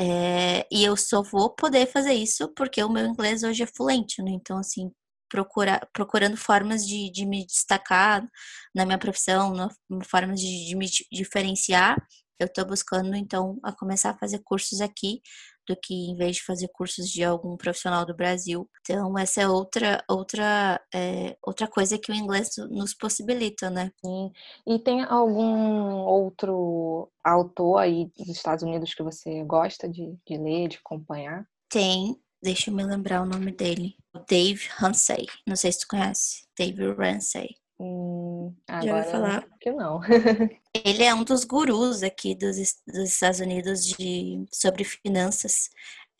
[0.00, 4.22] É, e eu só vou poder fazer isso porque o meu inglês hoje é fluente,
[4.22, 4.30] né?
[4.32, 4.90] Então, assim,
[5.28, 8.26] procura, procurando formas de, de me destacar
[8.74, 11.96] na minha profissão, no, formas de, de me diferenciar,
[12.38, 15.20] eu estou buscando, então, a começar a fazer cursos aqui
[15.68, 18.68] do que em vez de fazer cursos de algum profissional do Brasil.
[18.80, 23.92] Então, essa é outra outra é, outra coisa que o inglês nos possibilita, né?
[24.04, 24.32] Sim.
[24.66, 30.68] E tem algum outro autor aí dos Estados Unidos que você gosta de, de ler,
[30.68, 31.46] de acompanhar?
[31.68, 32.16] Tem.
[32.42, 33.96] Deixa eu me lembrar o nome dele.
[34.28, 35.26] Dave Ramsey.
[35.46, 36.46] Não sei se tu conhece.
[36.56, 37.48] Dave Ramsey.
[37.80, 38.27] Hum,
[38.66, 39.46] agora Já falar?
[39.60, 40.00] que não.
[40.84, 42.56] Ele é um dos gurus aqui dos,
[42.86, 45.68] dos Estados Unidos de, sobre finanças.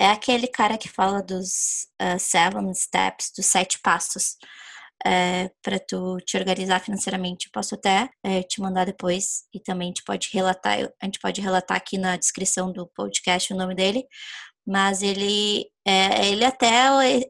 [0.00, 4.36] É aquele cara que fala dos uh, seven steps, dos sete passos
[5.06, 7.46] é, para tu te organizar financeiramente.
[7.46, 10.78] Eu posso até é, te mandar depois e também te pode relatar.
[11.00, 14.04] A gente pode relatar aqui na descrição do podcast o nome dele.
[14.66, 16.68] Mas ele, é, ele até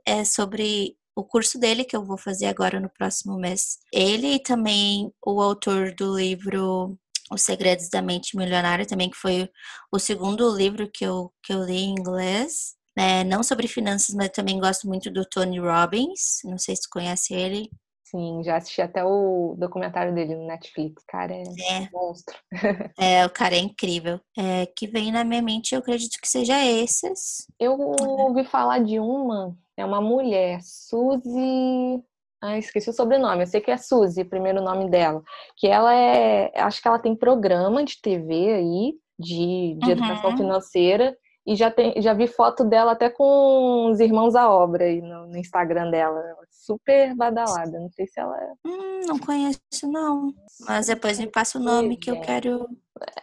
[0.05, 3.78] é sobre o curso dele que eu vou fazer agora no próximo mês.
[3.92, 6.96] Ele e também o autor do livro
[7.33, 9.50] Os Segredos da Mente Milionária, também que foi
[9.90, 12.76] o segundo livro que eu, que eu li em inglês.
[12.96, 16.38] É, não sobre finanças, mas também gosto muito do Tony Robbins.
[16.44, 17.68] Não sei se tu conhece ele.
[18.04, 21.02] Sim, já assisti até o documentário dele no Netflix.
[21.09, 21.90] Cara, é, é.
[21.92, 22.37] monstro.
[22.96, 24.20] É, o cara é incrível.
[24.37, 27.44] É, que vem na minha mente, eu acredito que seja esses.
[27.59, 32.03] Eu ouvi falar de uma é uma mulher, Suzy.
[32.43, 33.43] Ah, esqueci o sobrenome.
[33.43, 35.23] Eu sei que é Suzy, o primeiro nome dela.
[35.57, 36.53] Que ela é.
[36.57, 39.91] Acho que ela tem programa de TV aí, de, de uhum.
[39.91, 41.17] educação financeira.
[41.47, 45.29] e já, tem, já vi foto dela até com os irmãos à obra aí no,
[45.29, 46.21] no Instagram dela.
[46.51, 47.79] Super badalada.
[47.79, 48.37] Não sei se ela.
[48.37, 50.35] É hum, não conheço, não.
[50.67, 52.69] Mas depois me passa o nome que eu quero.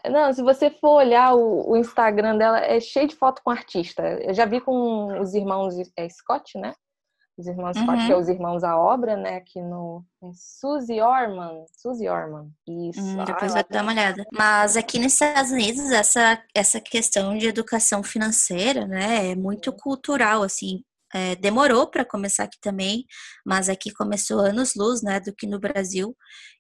[0.09, 4.03] Não, se você for olhar o, o Instagram dela, é cheio de foto com artista.
[4.21, 6.73] Eu já vi com os irmãos é, Scott, né?
[7.37, 8.05] os irmãos uhum.
[8.05, 9.37] que é os irmãos à obra, né?
[9.37, 11.65] Aqui no é Suzy Orman.
[11.77, 12.49] Suzy Orman.
[12.89, 13.01] Isso.
[13.01, 14.23] Hum, depois vou dar uma olhada.
[14.31, 20.43] Mas aqui nos Estados Unidos, essa, essa questão de educação financeira, né, é muito cultural,
[20.43, 20.81] assim.
[21.13, 23.05] É, demorou para começar aqui também,
[23.45, 26.15] mas aqui começou anos luz, né, do que no Brasil.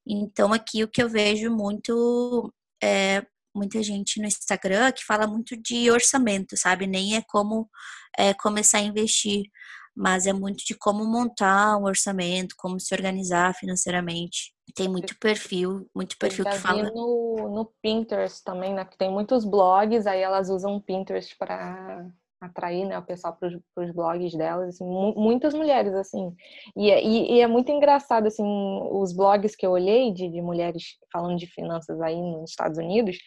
[0.05, 5.55] Então aqui o que eu vejo muito é muita gente no Instagram que fala muito
[5.55, 6.87] de orçamento, sabe?
[6.87, 7.69] Nem é como
[8.17, 9.45] é, começar a investir
[9.95, 14.53] mas é muito de como montar um orçamento, como se organizar financeiramente.
[14.75, 16.91] Tem muito perfil, muito perfil que fala.
[16.91, 18.83] No, no Pinterest também, né?
[18.83, 22.05] Que tem muitos blogs, aí elas usam o Pinterest para
[22.45, 26.33] atrair né, o pessoal para os blogs delas, assim, muitas mulheres, assim.
[26.75, 28.43] E, é, e, e, é muito engraçado, assim,
[28.91, 33.17] os blogs que eu olhei de, de mulheres falando de finanças aí nos Estados Unidos,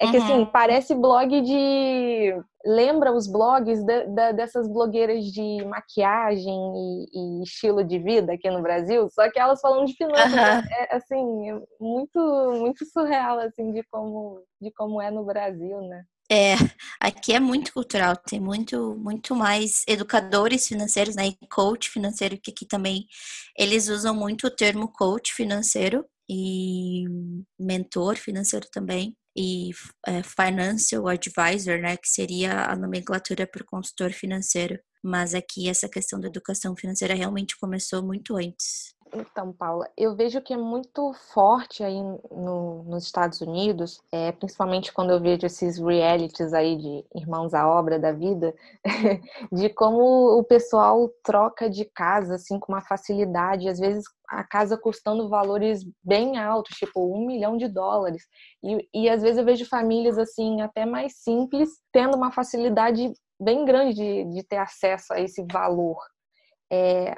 [0.00, 0.10] é uhum.
[0.10, 0.46] que, assim, uhum.
[0.46, 2.34] parece blog de...
[2.66, 8.50] Lembra os blogs de, de, dessas blogueiras de maquiagem e, e, estilo de vida aqui
[8.50, 10.72] no Brasil, só que elas falando de finanças, uhum.
[10.72, 12.18] é, assim, é muito,
[12.58, 16.04] muito surreal, assim, de como, de como é no Brasil, né?
[16.30, 16.54] É,
[17.00, 22.50] aqui é muito cultural, tem muito, muito mais educadores financeiros, né, e coach financeiro, que
[22.50, 23.06] aqui também
[23.58, 27.04] eles usam muito o termo coach financeiro e
[27.58, 29.70] mentor financeiro também, e
[30.06, 34.78] é, financial advisor, né, que seria a nomenclatura para o consultor financeiro.
[35.02, 38.94] Mas aqui essa questão da educação financeira realmente começou muito antes.
[39.14, 44.92] Então, Paula, eu vejo que é muito forte aí no, nos Estados Unidos, é, principalmente
[44.92, 48.54] quando eu vejo esses realities aí de Irmãos à Obra da Vida,
[49.52, 54.76] de como o pessoal troca de casa, assim, com uma facilidade, às vezes a casa
[54.76, 58.24] custando valores bem altos, tipo um milhão de dólares.
[58.62, 63.64] E, e às vezes eu vejo famílias, assim, até mais simples, tendo uma facilidade bem
[63.64, 65.98] grande de, de ter acesso a esse valor.
[66.70, 67.14] É,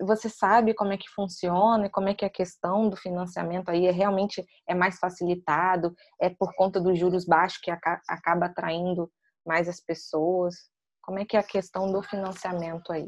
[0.00, 3.86] você sabe como é que funciona e como é que a questão do financiamento aí
[3.86, 9.10] é realmente é mais facilitado, é por conta dos juros baixos que acaba atraindo
[9.46, 10.54] mais as pessoas?
[11.02, 13.06] Como é que é a questão do financiamento aí?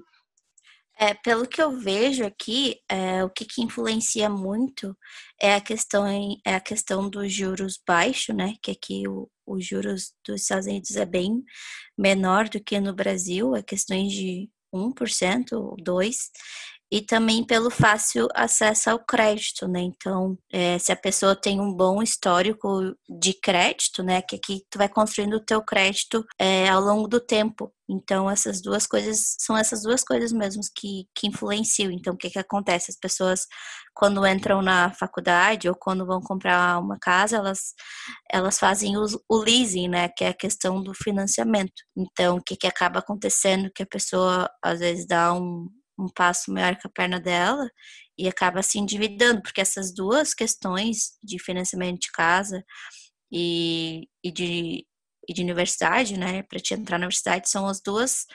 [0.99, 4.95] É, pelo que eu vejo aqui, é, o que, que, influencia muito
[5.41, 6.07] é a questão
[6.47, 8.55] é a questão dos juros baixos, né?
[8.63, 11.43] Que aqui o, os juros dos Estados Unidos é bem
[11.97, 16.31] menor do que no Brasil, é questões de 1% ou 2%,
[16.91, 19.81] e também pelo fácil acesso ao crédito, né?
[19.81, 24.21] Então, é, se a pessoa tem um bom histórico de crédito, né?
[24.21, 27.73] Que aqui tu vai construindo o teu crédito é, ao longo do tempo.
[27.89, 31.91] Então, essas duas coisas, são essas duas coisas mesmo que, que influenciam.
[31.93, 32.91] Então, o que que acontece?
[32.91, 33.47] As pessoas,
[33.95, 37.75] quando entram na faculdade ou quando vão comprar uma casa, elas,
[38.31, 40.09] elas fazem o, o leasing, né?
[40.09, 41.73] Que é a questão do financiamento.
[41.97, 43.71] Então, o que que acaba acontecendo?
[43.73, 45.69] Que a pessoa, às vezes, dá um,
[46.01, 47.69] um passo maior que a perna dela
[48.19, 52.65] e acaba se endividando, porque essas duas questões de financiamento de casa
[53.33, 54.87] e, e, de,
[55.29, 58.27] e de universidade, né, para te entrar na universidade, são as duas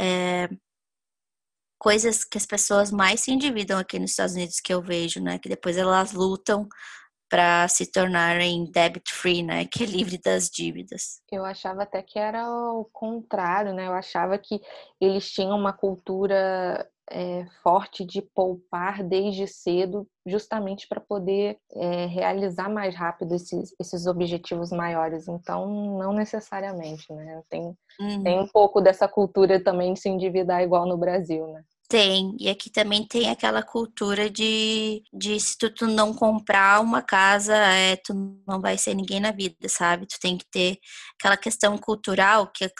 [0.00, 0.48] é,
[1.78, 5.38] coisas que as pessoas mais se endividam aqui nos Estados Unidos que eu vejo, né,
[5.38, 6.68] que depois elas lutam
[7.28, 11.20] para se tornarem debt free, né, que é livre das dívidas.
[11.30, 13.86] Eu achava até que era o contrário, né?
[13.88, 14.60] Eu achava que
[15.00, 22.68] eles tinham uma cultura é, forte de poupar desde cedo, justamente para poder é, realizar
[22.68, 25.28] mais rápido esses, esses objetivos maiores.
[25.28, 27.42] Então, não necessariamente, né?
[27.48, 28.22] Tem, uhum.
[28.22, 31.62] tem um pouco dessa cultura também de se endividar igual no Brasil, né?
[31.88, 37.00] Tem, e aqui também tem aquela cultura de, de se tu, tu não comprar uma
[37.00, 38.12] casa, é, tu
[38.46, 40.04] não vai ser ninguém na vida, sabe?
[40.06, 40.78] Tu tem que ter
[41.16, 42.70] aquela questão cultural que a,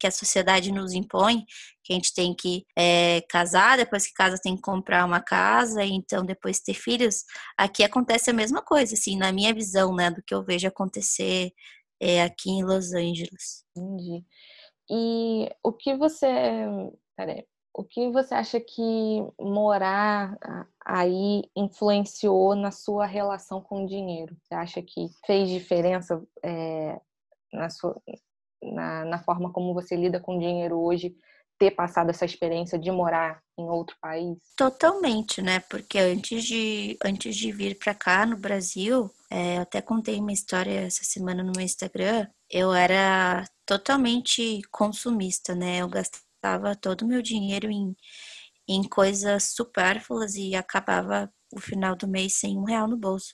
[0.00, 1.44] que a sociedade nos impõe,
[1.82, 5.84] que a gente tem que é, casar, depois que casa tem que comprar uma casa,
[5.84, 7.24] então depois ter filhos.
[7.58, 11.52] Aqui acontece a mesma coisa, assim, na minha visão, né, do que eu vejo acontecer
[12.00, 13.64] é, aqui em Los Angeles.
[13.76, 14.24] Entendi.
[14.90, 16.26] E o que você.
[17.16, 17.44] Peraí
[17.74, 20.38] o que você acha que morar
[20.84, 24.36] aí influenciou na sua relação com o dinheiro?
[24.42, 27.00] Você acha que fez diferença é,
[27.52, 28.00] na, sua,
[28.62, 31.16] na, na forma como você lida com o dinheiro hoje?
[31.58, 34.36] ter passado essa experiência de morar em outro país?
[34.56, 35.60] Totalmente, né?
[35.60, 40.32] Porque antes de, antes de vir para cá no Brasil, é, eu até contei uma
[40.32, 42.26] história essa semana no meu Instagram.
[42.50, 45.78] Eu era totalmente consumista, né?
[45.78, 46.23] Eu gastava
[46.80, 47.94] todo o meu dinheiro em,
[48.68, 53.32] em coisas supérfluas e acabava o final do mês sem um real no bolso.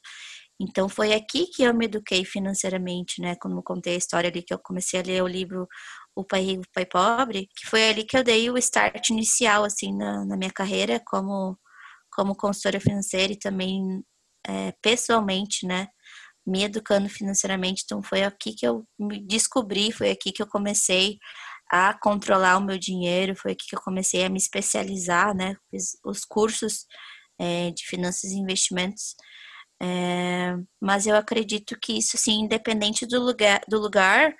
[0.61, 3.34] Então foi aqui que eu me eduquei financeiramente, né?
[3.42, 5.66] Eu contei a história ali que eu comecei a ler o livro
[6.14, 9.64] O Pai Rico, o Pai Pobre, que foi ali que eu dei o start inicial
[9.64, 11.58] assim na, na minha carreira como
[12.12, 14.02] como consultora financeira e também
[14.46, 15.88] é, pessoalmente, né?
[16.46, 17.82] Me educando financeiramente.
[17.84, 21.18] Então foi aqui que eu me descobri, foi aqui que eu comecei
[21.70, 25.54] a controlar o meu dinheiro, foi aqui que eu comecei a me especializar, né?
[25.70, 26.86] Fiz os cursos
[27.38, 29.14] é, de finanças e investimentos.
[29.82, 34.34] É, mas eu acredito que isso, assim, independente do lugar, do lugar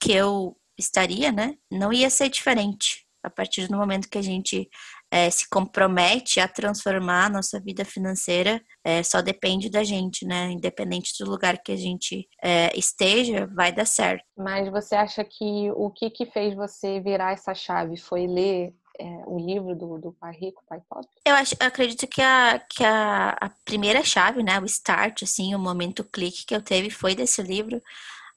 [0.00, 1.54] que eu estaria, né?
[1.70, 4.68] Não ia ser diferente a partir do momento que a gente
[5.16, 10.50] é, se compromete a transformar a nossa vida financeira, é, só depende da gente, né?
[10.50, 14.22] Independente do lugar que a gente é, esteja, vai dar certo.
[14.36, 19.04] Mas você acha que o que, que fez você virar essa chave foi ler é,
[19.26, 21.08] o livro do, do Pai Rico, Pai Pobre?
[21.24, 25.54] Eu, acho, eu acredito que, a, que a, a primeira chave, né, o start, assim,
[25.54, 27.80] o momento clique que eu teve foi desse livro.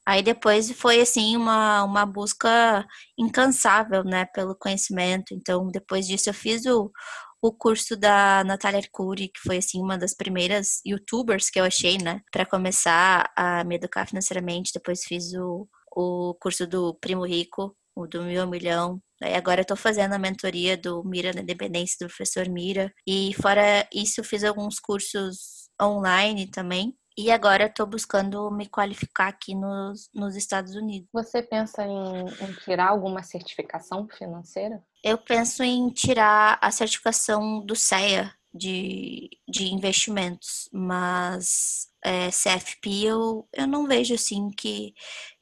[0.09, 2.83] Aí depois foi assim uma, uma busca
[3.15, 5.35] incansável, né, pelo conhecimento.
[5.35, 6.91] Então, depois disso eu fiz o,
[7.39, 11.99] o curso da Natália Arcuri, que foi assim uma das primeiras youtubers que eu achei,
[11.99, 14.71] né, para começar a me educar financeiramente.
[14.73, 18.99] Depois fiz o, o curso do Primo Rico, o do Mil Milhão.
[19.21, 22.91] Aí agora eu tô fazendo a mentoria do Mira na Independência do professor Mira.
[23.05, 26.95] E fora isso, fiz alguns cursos online também.
[27.21, 31.09] E agora estou buscando me qualificar aqui nos, nos Estados Unidos.
[31.11, 34.81] Você pensa em, em, tirar alguma certificação financeira?
[35.03, 43.45] Eu penso em tirar a certificação do CEA de, de investimentos, mas é, CFP eu,
[43.51, 44.93] eu não vejo assim que,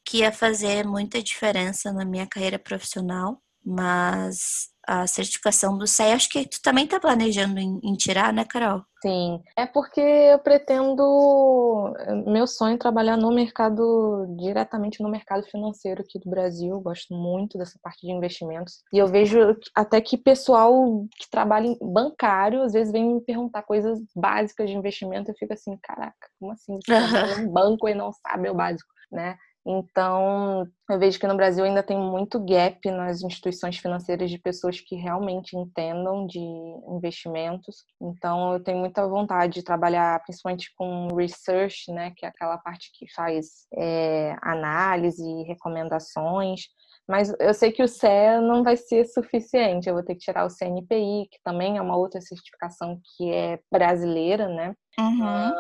[0.04, 6.14] que ia fazer muita diferença na minha carreira profissional, mas a certificação do SEI.
[6.14, 8.82] Acho que tu também está planejando em, em, tirar, né, Carol?
[9.02, 11.94] Sim, é porque eu pretendo.
[12.26, 16.72] Meu sonho é trabalhar no mercado, diretamente no mercado financeiro aqui do Brasil.
[16.72, 18.82] Eu gosto muito dessa parte de investimentos.
[18.92, 23.64] E eu vejo até que pessoal que trabalha em bancário, às vezes vem me perguntar
[23.64, 25.30] coisas básicas de investimento.
[25.30, 26.80] Eu fico assim, caraca, como assim?
[26.84, 29.38] Você trabalha em banco e não sabe o básico, né?
[29.70, 34.80] Então, eu vejo que no Brasil ainda tem muito gap nas instituições financeiras de pessoas
[34.80, 37.84] que realmente entendam de investimentos.
[38.02, 42.90] Então, eu tenho muita vontade de trabalhar principalmente com research, né, que é aquela parte
[42.98, 46.62] que faz é, análise e recomendações.
[47.06, 49.90] Mas eu sei que o CE não vai ser suficiente.
[49.90, 53.60] Eu vou ter que tirar o CNPI, que também é uma outra certificação que é
[53.70, 54.74] brasileira, né?
[55.00, 55.54] Uhum.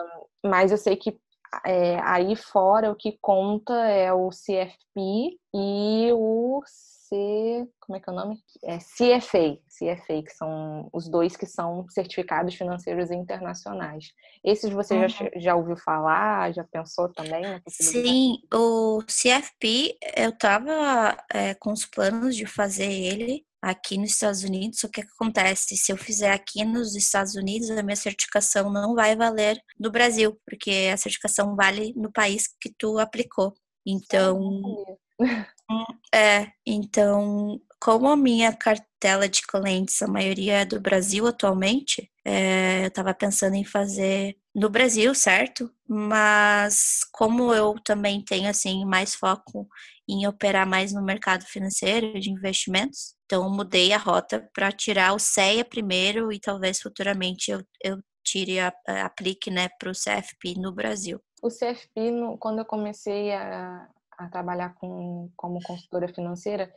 [0.43, 1.15] mas eu sei que
[1.65, 6.61] é, aí fora o que conta é o CFP e o
[7.07, 7.67] C.
[7.79, 8.37] Como é que é o nome?
[8.63, 14.11] É CFA, CFA, que são os dois que são certificados financeiros internacionais.
[14.43, 15.07] Esses você uhum.
[15.07, 16.53] já, já ouviu falar?
[16.53, 17.43] Já pensou também?
[17.69, 24.43] Sim, o CFP, eu estava é, com os planos de fazer ele aqui nos Estados
[24.43, 24.83] Unidos.
[24.83, 25.75] O que, que acontece?
[25.75, 30.39] Se eu fizer aqui nos Estados Unidos, a minha certificação não vai valer no Brasil,
[30.45, 33.53] porque a certificação vale no país que tu aplicou.
[33.85, 34.61] Então,
[36.13, 42.83] é, então, como a minha cartela de clientes, a maioria é do Brasil atualmente, é,
[42.83, 45.71] eu estava pensando em fazer no Brasil, certo?
[45.87, 49.67] Mas como eu também tenho assim mais foco
[50.09, 55.19] em operar mais no mercado financeiro de investimentos, então mudei a rota para tirar o
[55.19, 58.73] CEA primeiro e talvez futuramente eu, eu tire a,
[59.05, 61.21] aplique né para o CFP no Brasil.
[61.41, 63.87] O CFP, quando eu comecei a,
[64.17, 66.71] a trabalhar com, como consultora financeira,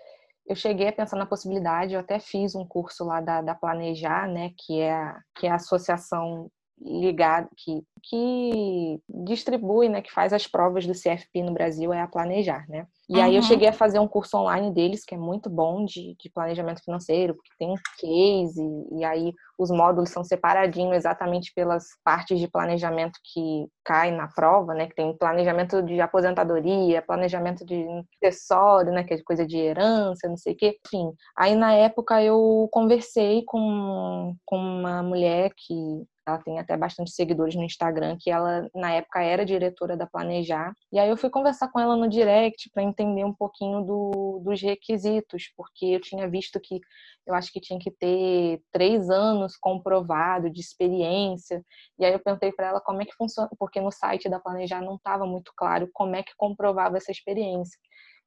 [0.46, 4.28] eu cheguei a pensar na possibilidade, eu até fiz um curso lá da, da Planejar,
[4.28, 10.46] né, que é, que é a associação ligada, que, que distribui, né, que faz as
[10.46, 12.86] provas do CFP no Brasil, é a Planejar, né.
[13.08, 13.22] E uhum.
[13.22, 16.30] aí eu cheguei a fazer um curso online deles, que é muito bom, de, de
[16.30, 21.84] planejamento financeiro, porque tem um case, e, e aí os módulos são separadinhos exatamente pelas
[22.04, 24.86] partes de planejamento que caem na prova, né?
[24.86, 27.84] Que tem planejamento de aposentadoria, planejamento de
[28.24, 29.04] acessório, né?
[29.04, 30.78] Que é coisa de herança, não sei o quê.
[30.86, 37.10] Enfim, aí na época eu conversei com, com uma mulher que ela tem até bastante
[37.10, 40.72] seguidores no Instagram, que ela na época era diretora da Planejar.
[40.92, 44.60] E aí eu fui conversar com ela no direct para entender um pouquinho do, dos
[44.62, 46.80] requisitos, porque eu tinha visto que
[47.26, 51.64] eu acho que tinha que ter três anos comprovado de experiência.
[51.98, 54.80] E aí eu perguntei para ela como é que funciona, porque no site da Planejar
[54.80, 57.78] não estava muito claro como é que comprovava essa experiência.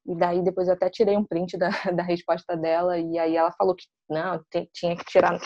[0.05, 3.51] E daí depois eu até tirei um print da, da resposta dela e aí ela
[3.53, 4.39] falou que não,
[4.73, 5.39] tinha que tirar,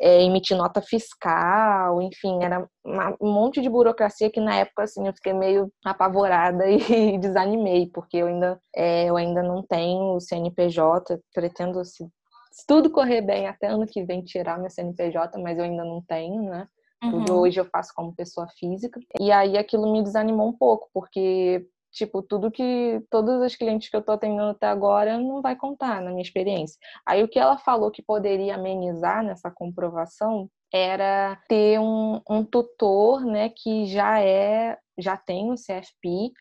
[0.00, 5.06] é, emitir nota fiscal, enfim, era uma, um monte de burocracia que na época assim
[5.06, 10.20] eu fiquei meio apavorada e desanimei, porque eu ainda, é, eu ainda não tenho o
[10.20, 12.04] CNPJ, pretendo se,
[12.52, 16.02] se tudo correr bem até ano que vem tirar meu CNPJ, mas eu ainda não
[16.06, 16.68] tenho, né?
[17.10, 17.40] Tudo uhum.
[17.40, 18.98] hoje eu faço como pessoa física.
[19.20, 23.96] E aí aquilo me desanimou um pouco, porque tipo, tudo que todos os clientes que
[23.96, 26.76] eu tô atendendo até agora não vai contar na minha experiência.
[27.06, 33.24] Aí o que ela falou que poderia amenizar nessa comprovação era ter um, um tutor,
[33.24, 36.32] né, que já é, já tem o CFP,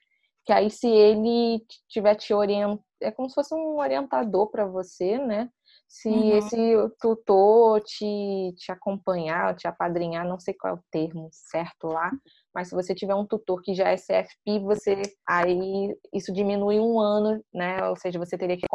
[0.43, 5.17] que aí se ele tiver te orientando, é como se fosse um orientador para você,
[5.19, 5.49] né?
[5.93, 6.37] Se uhum.
[6.37, 6.57] esse
[6.99, 12.11] tutor te, te acompanhar, te apadrinhar, não sei qual é o termo certo lá,
[12.51, 16.99] mas se você tiver um tutor que já é CFP, você aí isso diminui um
[16.99, 17.87] ano, né?
[17.87, 18.65] Ou seja, você teria que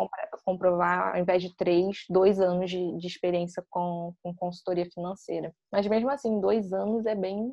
[0.44, 5.52] comprovar, ao invés de três, dois anos de, de experiência com, com consultoria financeira.
[5.72, 7.52] Mas mesmo assim, dois anos é bem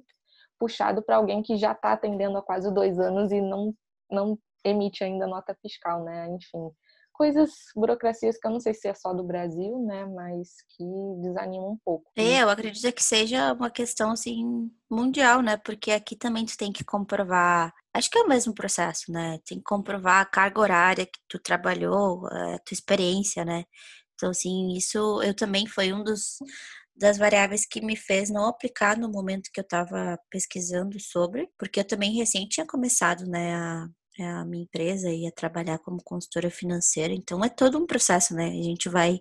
[0.59, 3.73] puxado para alguém que já está atendendo há quase dois anos e não,
[4.11, 6.27] não emite ainda nota fiscal, né?
[6.29, 6.69] Enfim,
[7.17, 10.83] coisas, burocracias que eu não sei se é só do Brasil, né, mas que
[11.21, 12.05] desanimam um pouco.
[12.15, 16.71] É, eu acredito que seja uma questão, assim, mundial, né, porque aqui também tu tem
[16.71, 21.05] que comprovar, acho que é o mesmo processo, né, tem que comprovar a carga horária
[21.05, 23.63] que tu trabalhou, a tua experiência, né,
[24.15, 26.37] então, assim, isso eu também foi um dos
[26.97, 31.81] das variáveis que me fez não aplicar no momento que eu estava pesquisando sobre, porque
[31.81, 33.87] eu também recém tinha começado, né, a
[34.23, 37.13] a minha empresa e a trabalhar como consultora financeira.
[37.13, 38.47] Então é todo um processo, né?
[38.47, 39.19] A gente vai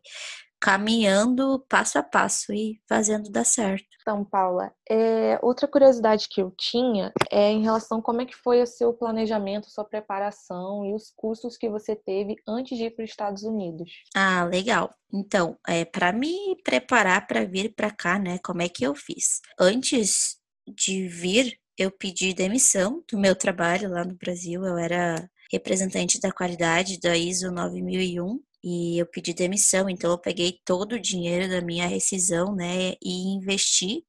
[0.65, 3.85] caminhando passo a passo e fazendo dar certo.
[4.01, 8.35] Então, Paula, é, outra curiosidade que eu tinha é em relação a como é que
[8.35, 12.91] foi o seu planejamento, sua preparação e os custos que você teve antes de ir
[12.93, 13.91] para os Estados Unidos.
[14.17, 14.95] Ah, legal.
[15.13, 18.39] Então, é, para me preparar para vir para cá, né?
[18.43, 19.43] Como é que eu fiz?
[19.61, 24.65] Antes de vir, eu pedi demissão do meu trabalho lá no Brasil.
[24.65, 30.59] Eu era representante da qualidade da ISO 9001 e eu pedi demissão, então eu peguei
[30.65, 34.03] todo o dinheiro da minha rescisão, né, e investi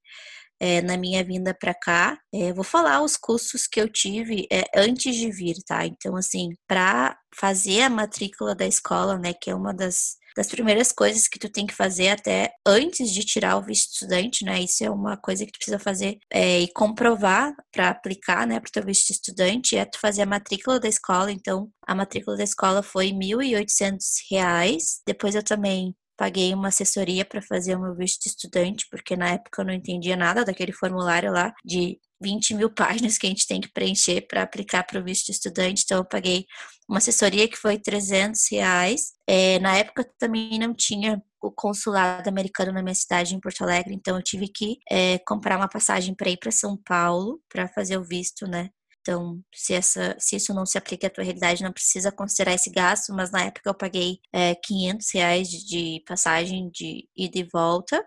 [0.60, 2.18] é, na minha vinda para cá.
[2.34, 5.86] É, vou falar os custos que eu tive é, antes de vir, tá?
[5.86, 10.92] Então, assim, para fazer a matrícula da escola, né, que é uma das das primeiras
[10.92, 14.62] coisas que tu tem que fazer até antes de tirar o visto estudante, né?
[14.62, 18.68] Isso é uma coisa que tu precisa fazer é, e comprovar para aplicar, né, para
[18.68, 21.32] o teu visto estudante, é tu fazer a matrícula da escola.
[21.32, 25.02] Então, a matrícula da escola foi R$ 1.800.
[25.08, 29.32] Depois eu também paguei uma assessoria para fazer o meu visto de estudante, porque na
[29.32, 33.48] época eu não entendia nada daquele formulário lá de 20 mil páginas que a gente
[33.48, 35.84] tem que preencher para aplicar para o visto de estudante.
[35.84, 36.46] Então, eu paguei
[36.88, 39.14] uma assessoria que foi 300 reais.
[39.28, 43.94] É, na época também não tinha o consulado americano na minha cidade, em Porto Alegre,
[43.94, 47.98] então eu tive que é, comprar uma passagem para ir para São Paulo para fazer
[47.98, 48.70] o visto, né?
[49.02, 52.72] Então, se, essa, se isso não se aplica à tua realidade, não precisa considerar esse
[52.72, 57.44] gasto, mas na época eu paguei é, 500 reais de, de passagem de ida e
[57.44, 58.04] volta.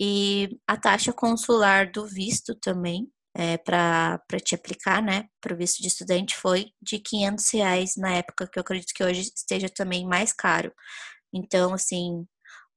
[0.00, 5.82] E a taxa consular do visto também, é, para te aplicar, né, para o visto
[5.82, 10.06] de estudante foi de 500 reais na época, que eu acredito que hoje esteja também
[10.06, 10.72] mais caro.
[11.32, 12.26] Então, assim,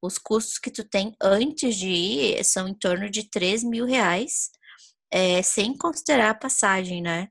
[0.02, 4.50] os custos que tu tem antes de ir são em torno de 3 mil reais,
[5.12, 7.30] é, sem considerar a passagem, né,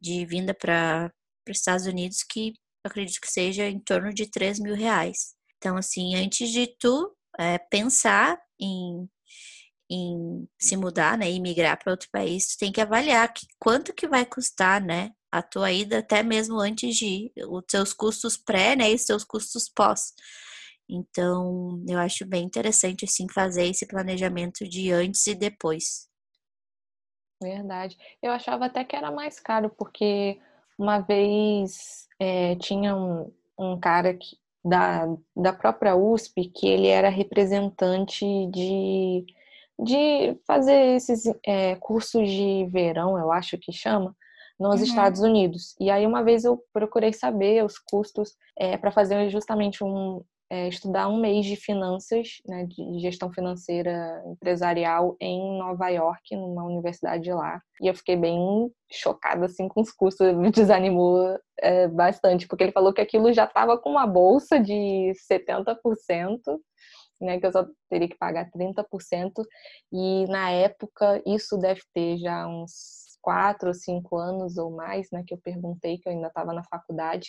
[0.00, 1.12] de vinda para
[1.48, 5.34] os Estados Unidos, que acredito que seja em torno de 3 mil reais.
[5.58, 9.08] Então, assim, antes de tu é, pensar em
[9.90, 13.94] em se mudar, né, e migrar para outro país, tu tem que avaliar que, quanto
[13.94, 18.36] que vai custar, né, a tua ida até mesmo antes de ir, os seus custos
[18.36, 20.12] pré, né, e os seus custos pós.
[20.88, 26.08] Então, eu acho bem interessante, assim, fazer esse planejamento de antes e depois.
[27.42, 27.96] Verdade.
[28.22, 30.40] Eu achava até que era mais caro, porque
[30.78, 35.06] uma vez é, tinha um, um cara que, da,
[35.36, 39.26] da própria USP que ele era representante de
[39.78, 44.14] de fazer esses é, cursos de verão, eu acho que chama,
[44.58, 44.86] nos uhum.
[44.86, 45.74] Estados Unidos.
[45.78, 50.68] E aí uma vez eu procurei saber os custos é, para fazer justamente um é,
[50.68, 57.32] estudar um mês de finanças, né, de gestão financeira empresarial em Nova York, numa universidade
[57.32, 57.60] lá.
[57.80, 62.72] E eu fiquei bem chocada assim com os custos, me desanimou é, bastante, porque ele
[62.72, 66.38] falou que aquilo já estava com uma bolsa de 70%
[67.20, 69.32] né, que eu só teria que pagar 30%,
[69.92, 75.24] e na época isso deve ter já uns quatro ou cinco anos ou mais, né,
[75.26, 77.28] que eu perguntei, que eu ainda estava na faculdade,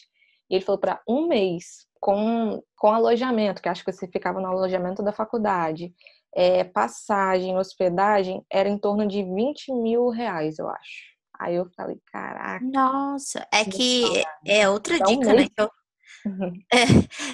[0.50, 4.48] E ele falou para um mês com, com alojamento, que acho que você ficava no
[4.48, 5.94] alojamento da faculdade,
[6.36, 11.18] é, passagem, hospedagem, era em torno de 20 mil reais, eu acho.
[11.40, 12.66] Aí eu falei, caraca.
[12.66, 14.04] Nossa, é que
[14.46, 15.48] é outra dica, né?
[15.50, 15.70] Que eu,
[16.26, 16.54] Uhum.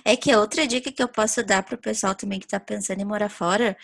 [0.05, 2.59] É, é que outra dica que eu posso dar para o pessoal também que está
[2.59, 3.75] pensando em morar fora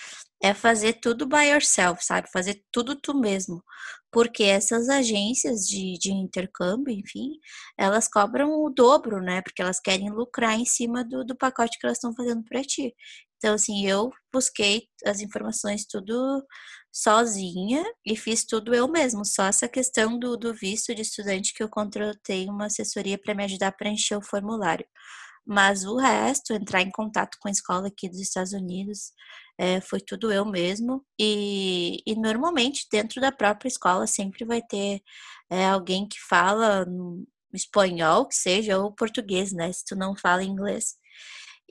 [0.41, 2.29] é fazer tudo by yourself, sabe?
[2.31, 3.63] Fazer tudo tu mesmo.
[4.11, 7.31] Porque essas agências de, de intercâmbio, enfim,
[7.77, 9.41] elas cobram o dobro, né?
[9.41, 12.93] Porque elas querem lucrar em cima do, do pacote que elas estão fazendo para ti.
[13.39, 16.45] Então, assim, eu busquei as informações tudo
[16.91, 19.23] sozinha e fiz tudo eu mesmo.
[19.25, 23.45] Só essa questão do, do visto de estudante que eu contratei uma assessoria para me
[23.45, 24.85] ajudar a preencher o formulário.
[25.45, 29.13] Mas o resto, entrar em contato com a escola aqui dos Estados Unidos,
[29.57, 31.05] é, foi tudo eu mesmo.
[31.19, 35.01] E, e, normalmente, dentro da própria escola, sempre vai ter
[35.49, 36.85] é, alguém que fala
[37.53, 39.71] espanhol, que seja, ou português, né?
[39.73, 40.95] Se tu não fala inglês.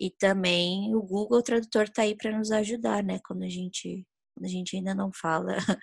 [0.01, 3.21] E também o Google Tradutor está aí para nos ajudar, né?
[3.27, 4.07] Quando a gente
[4.43, 5.57] a gente ainda não fala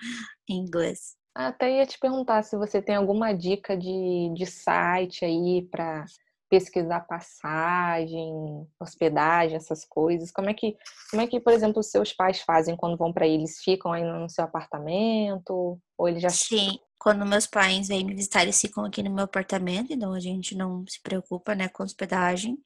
[0.49, 1.15] inglês.
[1.35, 6.05] Até ia te perguntar se você tem alguma dica de, de site aí para
[6.49, 8.31] pesquisar passagem,
[8.79, 10.31] hospedagem, essas coisas.
[10.31, 10.77] Como é que,
[11.11, 13.59] como é que, por exemplo, os seus pais fazem quando vão para eles?
[13.61, 18.41] Ficam aí no seu apartamento ou eles já Sim, quando meus pais vêm me visitar,
[18.41, 22.57] eles ficam aqui no meu apartamento, então a gente não se preocupa, né, com hospedagem.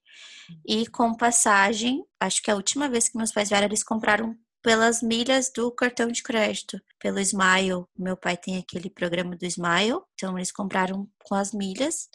[0.65, 4.33] E com passagem, acho que a última vez que meus pais vieram, eles compraram
[4.63, 7.83] pelas milhas do cartão de crédito, pelo Smile.
[7.97, 12.07] Meu pai tem aquele programa do Smile, então eles compraram com as milhas.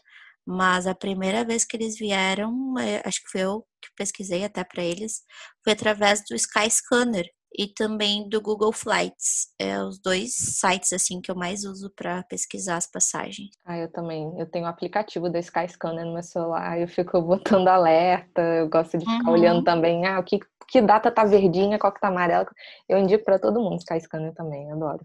[0.46, 4.64] Mas a primeira vez que eles vieram, é, acho que foi eu que pesquisei até
[4.64, 5.20] para eles,
[5.62, 7.26] foi através do Skyscanner
[7.56, 9.48] e também do Google Flights.
[9.58, 13.50] É os dois sites assim que eu mais uso para pesquisar as passagens.
[13.64, 14.32] Ah, eu também.
[14.38, 18.98] Eu tenho o aplicativo da Skyscanner no meu celular, eu fico botando alerta, eu gosto
[18.98, 19.32] de ficar uhum.
[19.32, 22.46] olhando também, ah, o que que data tá verdinha, qual que tá amarela.
[22.88, 25.04] Eu indico para todo mundo Skyscanner também, adoro.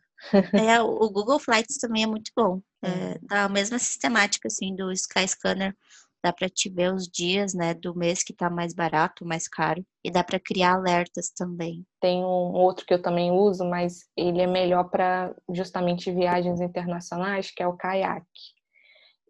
[0.54, 2.62] É, o Google Flights também é muito bom.
[2.82, 5.76] É, dá a mesma sistemática assim do Skyscanner.
[6.24, 9.86] Dá para te ver os dias, né, do mês que tá mais barato, mais caro,
[10.04, 11.86] e dá para criar alertas também.
[12.02, 17.52] Tem um outro que eu também uso, mas ele é melhor para justamente viagens internacionais,
[17.52, 18.26] que é o Kayak.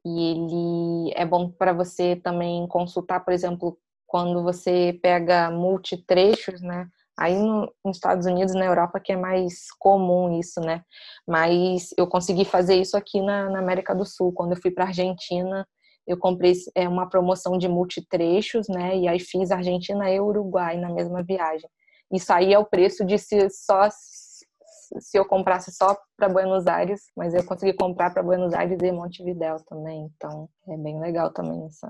[0.06, 3.78] E ele é bom para você também consultar, por exemplo,
[4.08, 6.88] quando você pega multitrechos, né?
[7.18, 10.82] Aí no, nos Estados Unidos, na Europa, que é mais comum isso, né?
[11.28, 14.32] Mas eu consegui fazer isso aqui na, na América do Sul.
[14.32, 15.68] Quando eu fui para Argentina,
[16.10, 18.98] eu comprei é, uma promoção de multitrechos, né?
[18.98, 21.70] E aí fiz Argentina e Uruguai na mesma viagem.
[22.12, 27.12] Isso aí é o preço de se só se eu comprasse só para Buenos Aires,
[27.16, 30.10] mas eu consegui comprar para Buenos Aires e Montevidéu também.
[30.16, 31.88] Então é bem legal também essa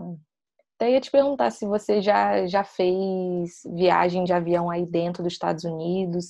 [0.79, 5.33] até ia te perguntar se você já, já fez viagem de avião aí dentro dos
[5.33, 6.29] Estados Unidos,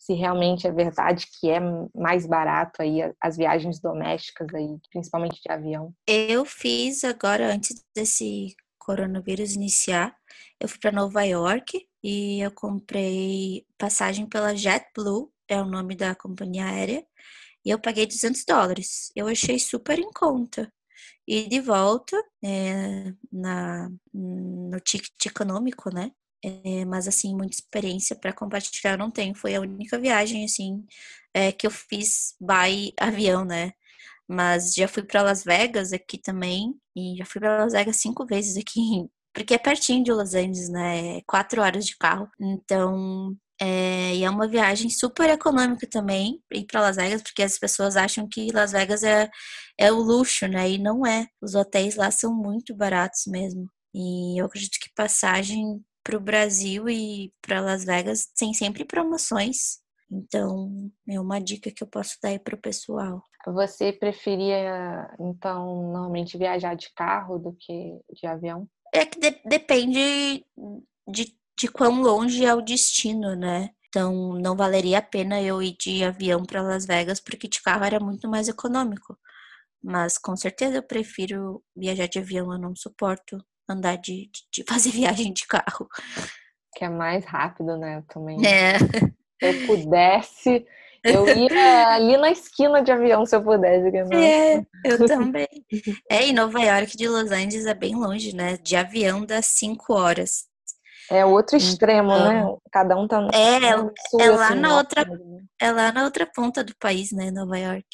[0.00, 1.60] se realmente é verdade que é
[1.94, 5.94] mais barato aí as viagens domésticas aí, principalmente de avião.
[6.06, 10.16] Eu fiz agora, antes desse coronavírus iniciar,
[10.58, 16.14] eu fui para Nova York e eu comprei passagem pela JetBlue, é o nome da
[16.14, 17.04] companhia aérea,
[17.62, 19.12] e eu paguei 200 dólares.
[19.14, 20.72] Eu achei super em conta
[21.28, 26.10] e de volta é, na, no ticket econômico, né?
[26.42, 29.34] É, mas assim, muita experiência para compartilhar eu não tenho.
[29.34, 30.84] Foi a única viagem assim
[31.34, 33.72] é, que eu fiz by avião, né?
[34.28, 38.26] Mas já fui para Las Vegas aqui também e já fui para Las Vegas cinco
[38.26, 38.80] vezes aqui,
[39.34, 41.18] porque é pertinho de Los Angeles, né?
[41.18, 42.28] É quatro horas de carro.
[42.40, 47.58] Então é, e é uma viagem super econômica também ir para Las Vegas, porque as
[47.58, 49.28] pessoas acham que Las Vegas é,
[49.78, 50.70] é o luxo, né?
[50.70, 51.26] E não é.
[51.42, 53.70] Os hotéis lá são muito baratos mesmo.
[53.94, 59.78] E eu acredito que passagem para o Brasil e para Las Vegas tem sempre promoções.
[60.10, 63.22] Então, é uma dica que eu posso dar aí para o pessoal.
[63.46, 68.68] Você preferia, então, normalmente viajar de carro do que de avião?
[68.92, 70.44] É que de depende
[71.08, 73.68] de de quão longe é o destino, né?
[73.88, 77.84] Então, não valeria a pena eu ir de avião para Las Vegas, porque de carro
[77.84, 79.18] era muito mais econômico.
[79.82, 84.90] Mas com certeza eu prefiro viajar de avião, eu não suporto andar de, de, fazer
[84.92, 85.88] viagem de carro.
[86.74, 87.98] Que é mais rápido, né?
[87.98, 88.38] Eu também.
[88.46, 88.78] É.
[88.78, 90.66] Se eu pudesse,
[91.04, 93.88] eu ia ali na esquina de avião se eu pudesse.
[94.14, 95.48] É, eu também.
[96.10, 98.56] É, e Nova York de Los Angeles é bem longe, né?
[98.58, 100.50] De avião dá cinco horas.
[101.10, 102.56] É outro extremo, então, né?
[102.70, 105.04] Cada um tá no, é, no sul, é lá assim, na outra,
[105.60, 107.84] é lá na outra ponta do país, né, Nova York.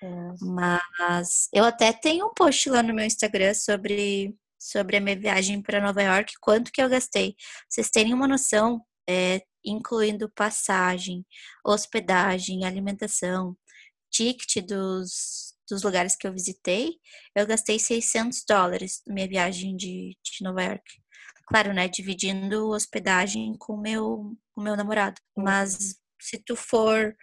[0.00, 0.06] É.
[0.40, 5.60] Mas eu até tenho um post lá no meu Instagram sobre sobre a minha viagem
[5.60, 7.34] para Nova York, quanto que eu gastei.
[7.68, 11.26] Vocês terem uma noção, é, incluindo passagem,
[11.64, 13.56] hospedagem, alimentação,
[14.10, 16.92] ticket dos, dos lugares que eu visitei,
[17.34, 20.84] eu gastei 600 dólares na minha viagem de, de Nova York.
[21.48, 25.20] Claro, né, dividindo hospedagem com meu, o meu namorado.
[25.36, 27.16] Mas se tu for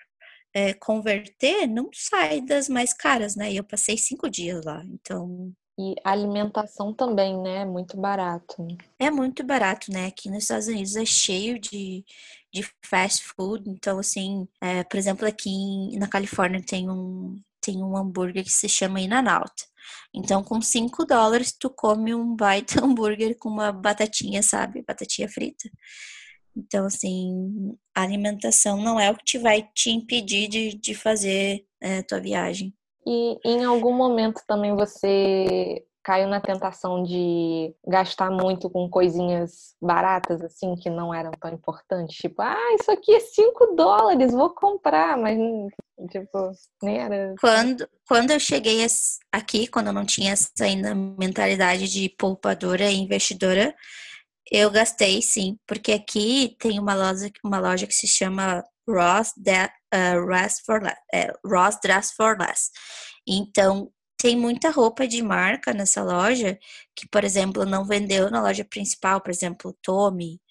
[0.53, 3.51] é, converter, não sai das mais caras, né?
[3.51, 7.63] E eu passei cinco dias lá, então e alimentação também, né?
[7.63, 8.67] Muito barato.
[8.99, 10.07] É muito barato, né?
[10.07, 12.03] Aqui nos Estados Unidos é cheio de,
[12.53, 13.63] de fast food.
[13.69, 18.51] Então, assim, é, por exemplo, aqui em, na Califórnia tem um, tem um hambúrguer que
[18.51, 19.53] se chama In-N-Out.
[20.13, 24.83] Então, com 5 dólares, tu come um baita hambúrguer com uma batatinha, sabe?
[24.85, 25.69] Batatinha frita.
[26.57, 31.65] Então, assim, a alimentação não é o que te vai te impedir de, de fazer
[31.79, 32.73] é, tua viagem.
[33.05, 40.41] E em algum momento também você caiu na tentação de gastar muito com coisinhas baratas,
[40.41, 42.15] assim, que não eram tão importantes?
[42.15, 45.37] Tipo, ah, isso aqui é 5 dólares, vou comprar, mas,
[46.09, 47.35] tipo, nem era.
[47.39, 48.85] Quando, quando eu cheguei
[49.31, 53.75] aqui, quando eu não tinha essa ainda mentalidade de poupadora e investidora,
[54.51, 59.65] eu gastei sim, porque aqui tem uma loja, uma loja que se chama Ross, de,
[59.65, 62.69] uh, for less, é, Ross Dress for Less.
[63.27, 66.59] Então, tem muita roupa de marca nessa loja
[66.95, 70.41] que, por exemplo, não vendeu na loja principal, por exemplo, Tommy,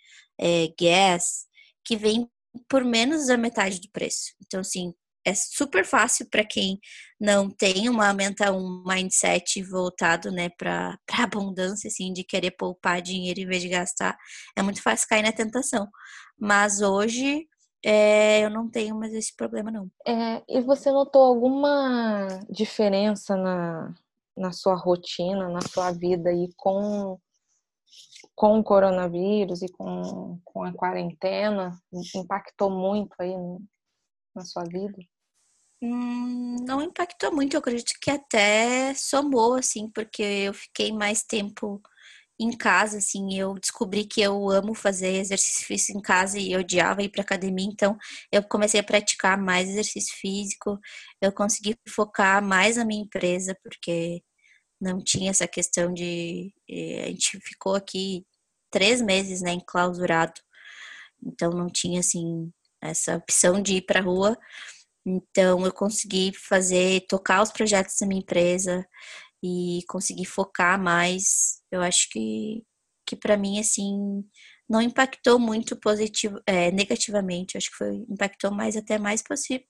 [0.40, 1.46] é, Guess,
[1.84, 2.28] que vem
[2.68, 4.32] por menos da metade do preço.
[4.40, 6.80] Então, assim, é super fácil para quem
[7.20, 13.40] não tem uma menta, um mindset voltado, né, para abundância, assim, de querer poupar dinheiro
[13.40, 14.16] em vez de gastar.
[14.56, 15.86] É muito fácil cair na tentação.
[16.40, 17.46] Mas hoje
[17.84, 19.90] é, eu não tenho mais esse problema, não.
[20.06, 23.94] É, e você notou alguma diferença na,
[24.36, 27.18] na sua rotina, na sua vida aí com,
[28.34, 31.78] com o coronavírus e com, com a quarentena?
[32.14, 33.34] Impactou muito aí
[34.34, 34.98] na sua vida?
[35.80, 41.80] Hum, não impactou muito, eu acredito que até somou, assim, porque eu fiquei mais tempo
[42.40, 46.60] em casa, assim, eu descobri que eu amo fazer exercício físico em casa e eu
[46.60, 47.96] odiava ir para academia, então
[48.32, 50.78] eu comecei a praticar mais exercício físico,
[51.20, 54.22] eu consegui focar mais na minha empresa, porque
[54.80, 56.52] não tinha essa questão de.
[56.70, 58.24] Eh, a gente ficou aqui
[58.70, 60.34] três meses, né, enclausurado,
[61.24, 64.38] então não tinha, assim, essa opção de ir para rua.
[65.06, 68.86] Então eu consegui fazer, tocar os projetos da minha empresa,
[69.42, 72.62] e conseguir focar mais, eu acho que,
[73.06, 74.24] que para mim, assim,
[74.68, 79.22] não impactou muito positivo, é, negativamente, acho que foi, impactou mais até mais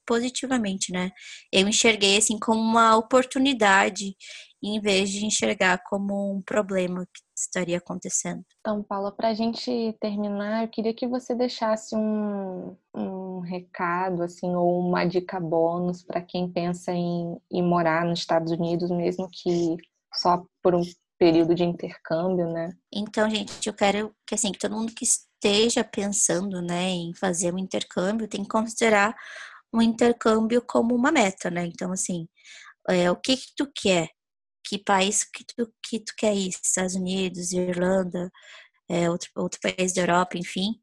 [0.05, 1.11] positivamente, né?
[1.51, 4.13] Eu enxerguei, assim, como uma oportunidade,
[4.61, 8.43] em vez de enxergar como um problema que estaria acontecendo.
[8.59, 14.53] Então, Paula, para a gente terminar, eu queria que você deixasse um, um recado, assim,
[14.53, 19.77] ou uma dica bônus para quem pensa em, em morar nos Estados Unidos, mesmo que
[20.13, 20.81] só por um
[21.19, 22.71] período de intercâmbio, né?
[22.93, 27.53] Então, gente, eu quero que assim que todo mundo que esteja pensando, né, em fazer
[27.53, 29.15] um intercâmbio tem que considerar
[29.73, 31.65] um intercâmbio como uma meta, né?
[31.65, 32.27] Então, assim,
[32.89, 34.09] é, o que que tu quer?
[34.69, 38.31] que país que tu, que tu quer ir, Estados Unidos, Irlanda,
[38.89, 40.79] é, outro, outro país da Europa, enfim,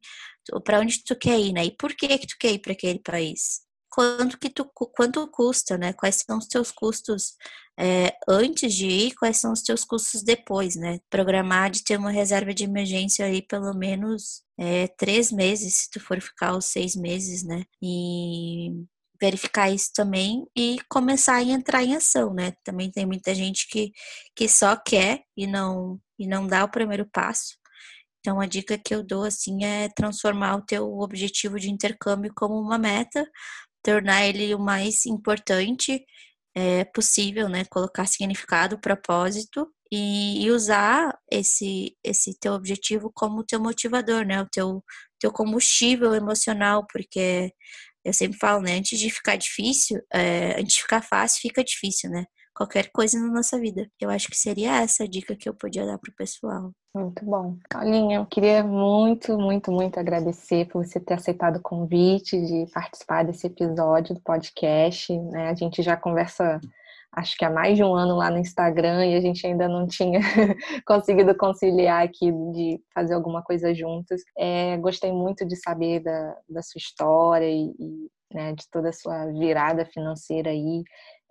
[0.64, 1.66] para onde tu quer ir, né?
[1.66, 3.65] E por que que tu quer ir para aquele país?
[3.96, 5.94] Quanto que tu, quanto custa, né?
[5.94, 7.34] Quais são os teus custos
[7.80, 11.00] é, antes de ir, quais são os teus custos depois, né?
[11.08, 15.98] Programar de ter uma reserva de emergência aí pelo menos é, três meses, se tu
[15.98, 17.64] for ficar os seis meses, né?
[17.82, 18.84] E
[19.18, 22.52] verificar isso também e começar a entrar em ação, né?
[22.62, 23.92] Também tem muita gente que,
[24.34, 27.56] que só quer e não, e não dá o primeiro passo.
[28.26, 32.60] Então, a dica que eu dou, assim, é transformar o teu objetivo de intercâmbio como
[32.60, 33.24] uma meta,
[33.86, 36.04] tornar ele o mais importante
[36.54, 37.64] é, possível, né?
[37.66, 44.42] Colocar significado, propósito e, e, usar esse, esse teu objetivo como teu motivador, né?
[44.42, 44.84] O teu,
[45.20, 47.52] teu combustível emocional, porque
[48.04, 48.76] eu sempre falo, né?
[48.78, 52.24] Antes de ficar difícil, é, antes de ficar fácil, fica difícil, né?
[52.56, 53.86] Qualquer coisa na nossa vida.
[54.00, 56.72] Eu acho que seria essa a dica que eu podia dar pro pessoal.
[56.94, 57.58] Muito bom.
[57.68, 63.24] Paulinha, eu queria muito, muito, muito agradecer por você ter aceitado o convite de participar
[63.24, 65.14] desse episódio do podcast.
[65.14, 65.50] Né?
[65.50, 66.58] A gente já conversa
[67.12, 69.86] acho que há mais de um ano lá no Instagram e a gente ainda não
[69.86, 70.20] tinha
[70.86, 74.22] conseguido conciliar aqui de fazer alguma coisa juntas.
[74.36, 78.92] É, gostei muito de saber da, da sua história e, e né, de toda a
[78.92, 80.82] sua virada financeira aí.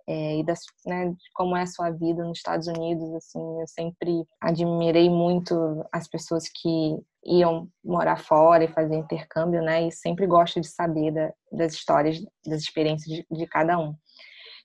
[0.08, 3.12] É, e das, né, de como é a sua vida nos Estados Unidos.
[3.14, 5.54] Assim, eu sempre admirei muito
[5.92, 9.88] as pessoas que iam morar fora e fazer intercâmbio, né?
[9.88, 13.94] E sempre gosto de saber da, das histórias, das experiências de, de cada um.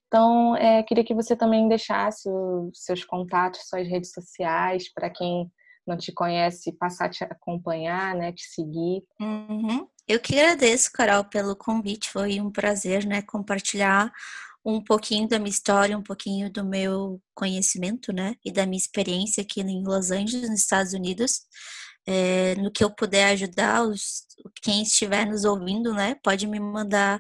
[0.08, 5.50] Então, é, queria que você também deixasse os seus contatos, suas redes sociais, para quem
[5.88, 9.04] não te conhece, passar a te acompanhar, né, te seguir.
[9.20, 9.88] Uhum.
[10.08, 12.10] Eu que agradeço, Carol, pelo convite.
[12.10, 14.12] Foi um prazer, né, compartilhar
[14.66, 19.44] um pouquinho da minha história, um pouquinho do meu conhecimento, né, e da minha experiência
[19.44, 21.42] aqui em Los Angeles, nos Estados Unidos.
[22.08, 24.26] É, no que eu puder ajudar os,
[24.64, 27.20] quem estiver nos ouvindo, né, pode me mandar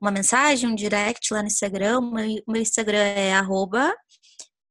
[0.00, 2.00] uma mensagem, um direct lá no Instagram.
[2.00, 3.94] Meu, meu Instagram é arroba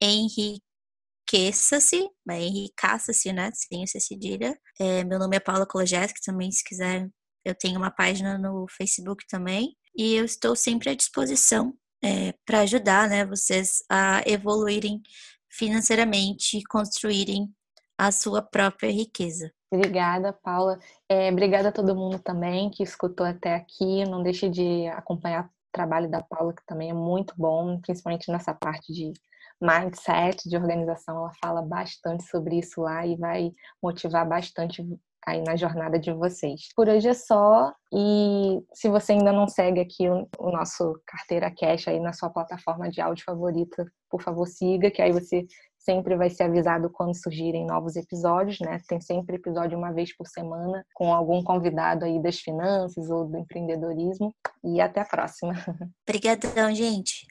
[0.02, 4.58] enriqueça-se, enricaça-se, né, sem essa cedilha.
[4.80, 7.10] É, meu nome é Paula Kolojeski, também se quiser,
[7.44, 9.76] eu tenho uma página no Facebook também.
[9.98, 11.74] E eu estou sempre à disposição
[12.06, 15.02] é, para ajudar, né, vocês a evoluírem
[15.50, 17.50] financeiramente e construírem
[17.98, 19.52] a sua própria riqueza.
[19.72, 20.78] Obrigada, Paula.
[21.10, 24.06] É, obrigada a todo mundo também que escutou até aqui.
[24.06, 28.54] Não deixe de acompanhar o trabalho da Paula, que também é muito bom, principalmente nessa
[28.54, 29.12] parte de
[29.60, 31.18] mindset, de organização.
[31.18, 33.52] Ela fala bastante sobre isso lá e vai
[33.82, 34.86] motivar bastante
[35.26, 36.68] aí na jornada de vocês.
[36.76, 41.88] Por hoje é só e se você ainda não segue aqui o, nosso Carteira Cash
[41.88, 45.46] aí na sua plataforma de áudio favorita, por favor siga, que aí você
[45.78, 48.80] sempre vai ser avisado quando surgirem novos episódios, né?
[48.88, 53.38] Tem sempre episódio uma vez por semana com algum convidado aí das finanças ou do
[53.38, 54.34] empreendedorismo.
[54.64, 55.54] E até a próxima.
[56.08, 57.28] Obrigadão, gente.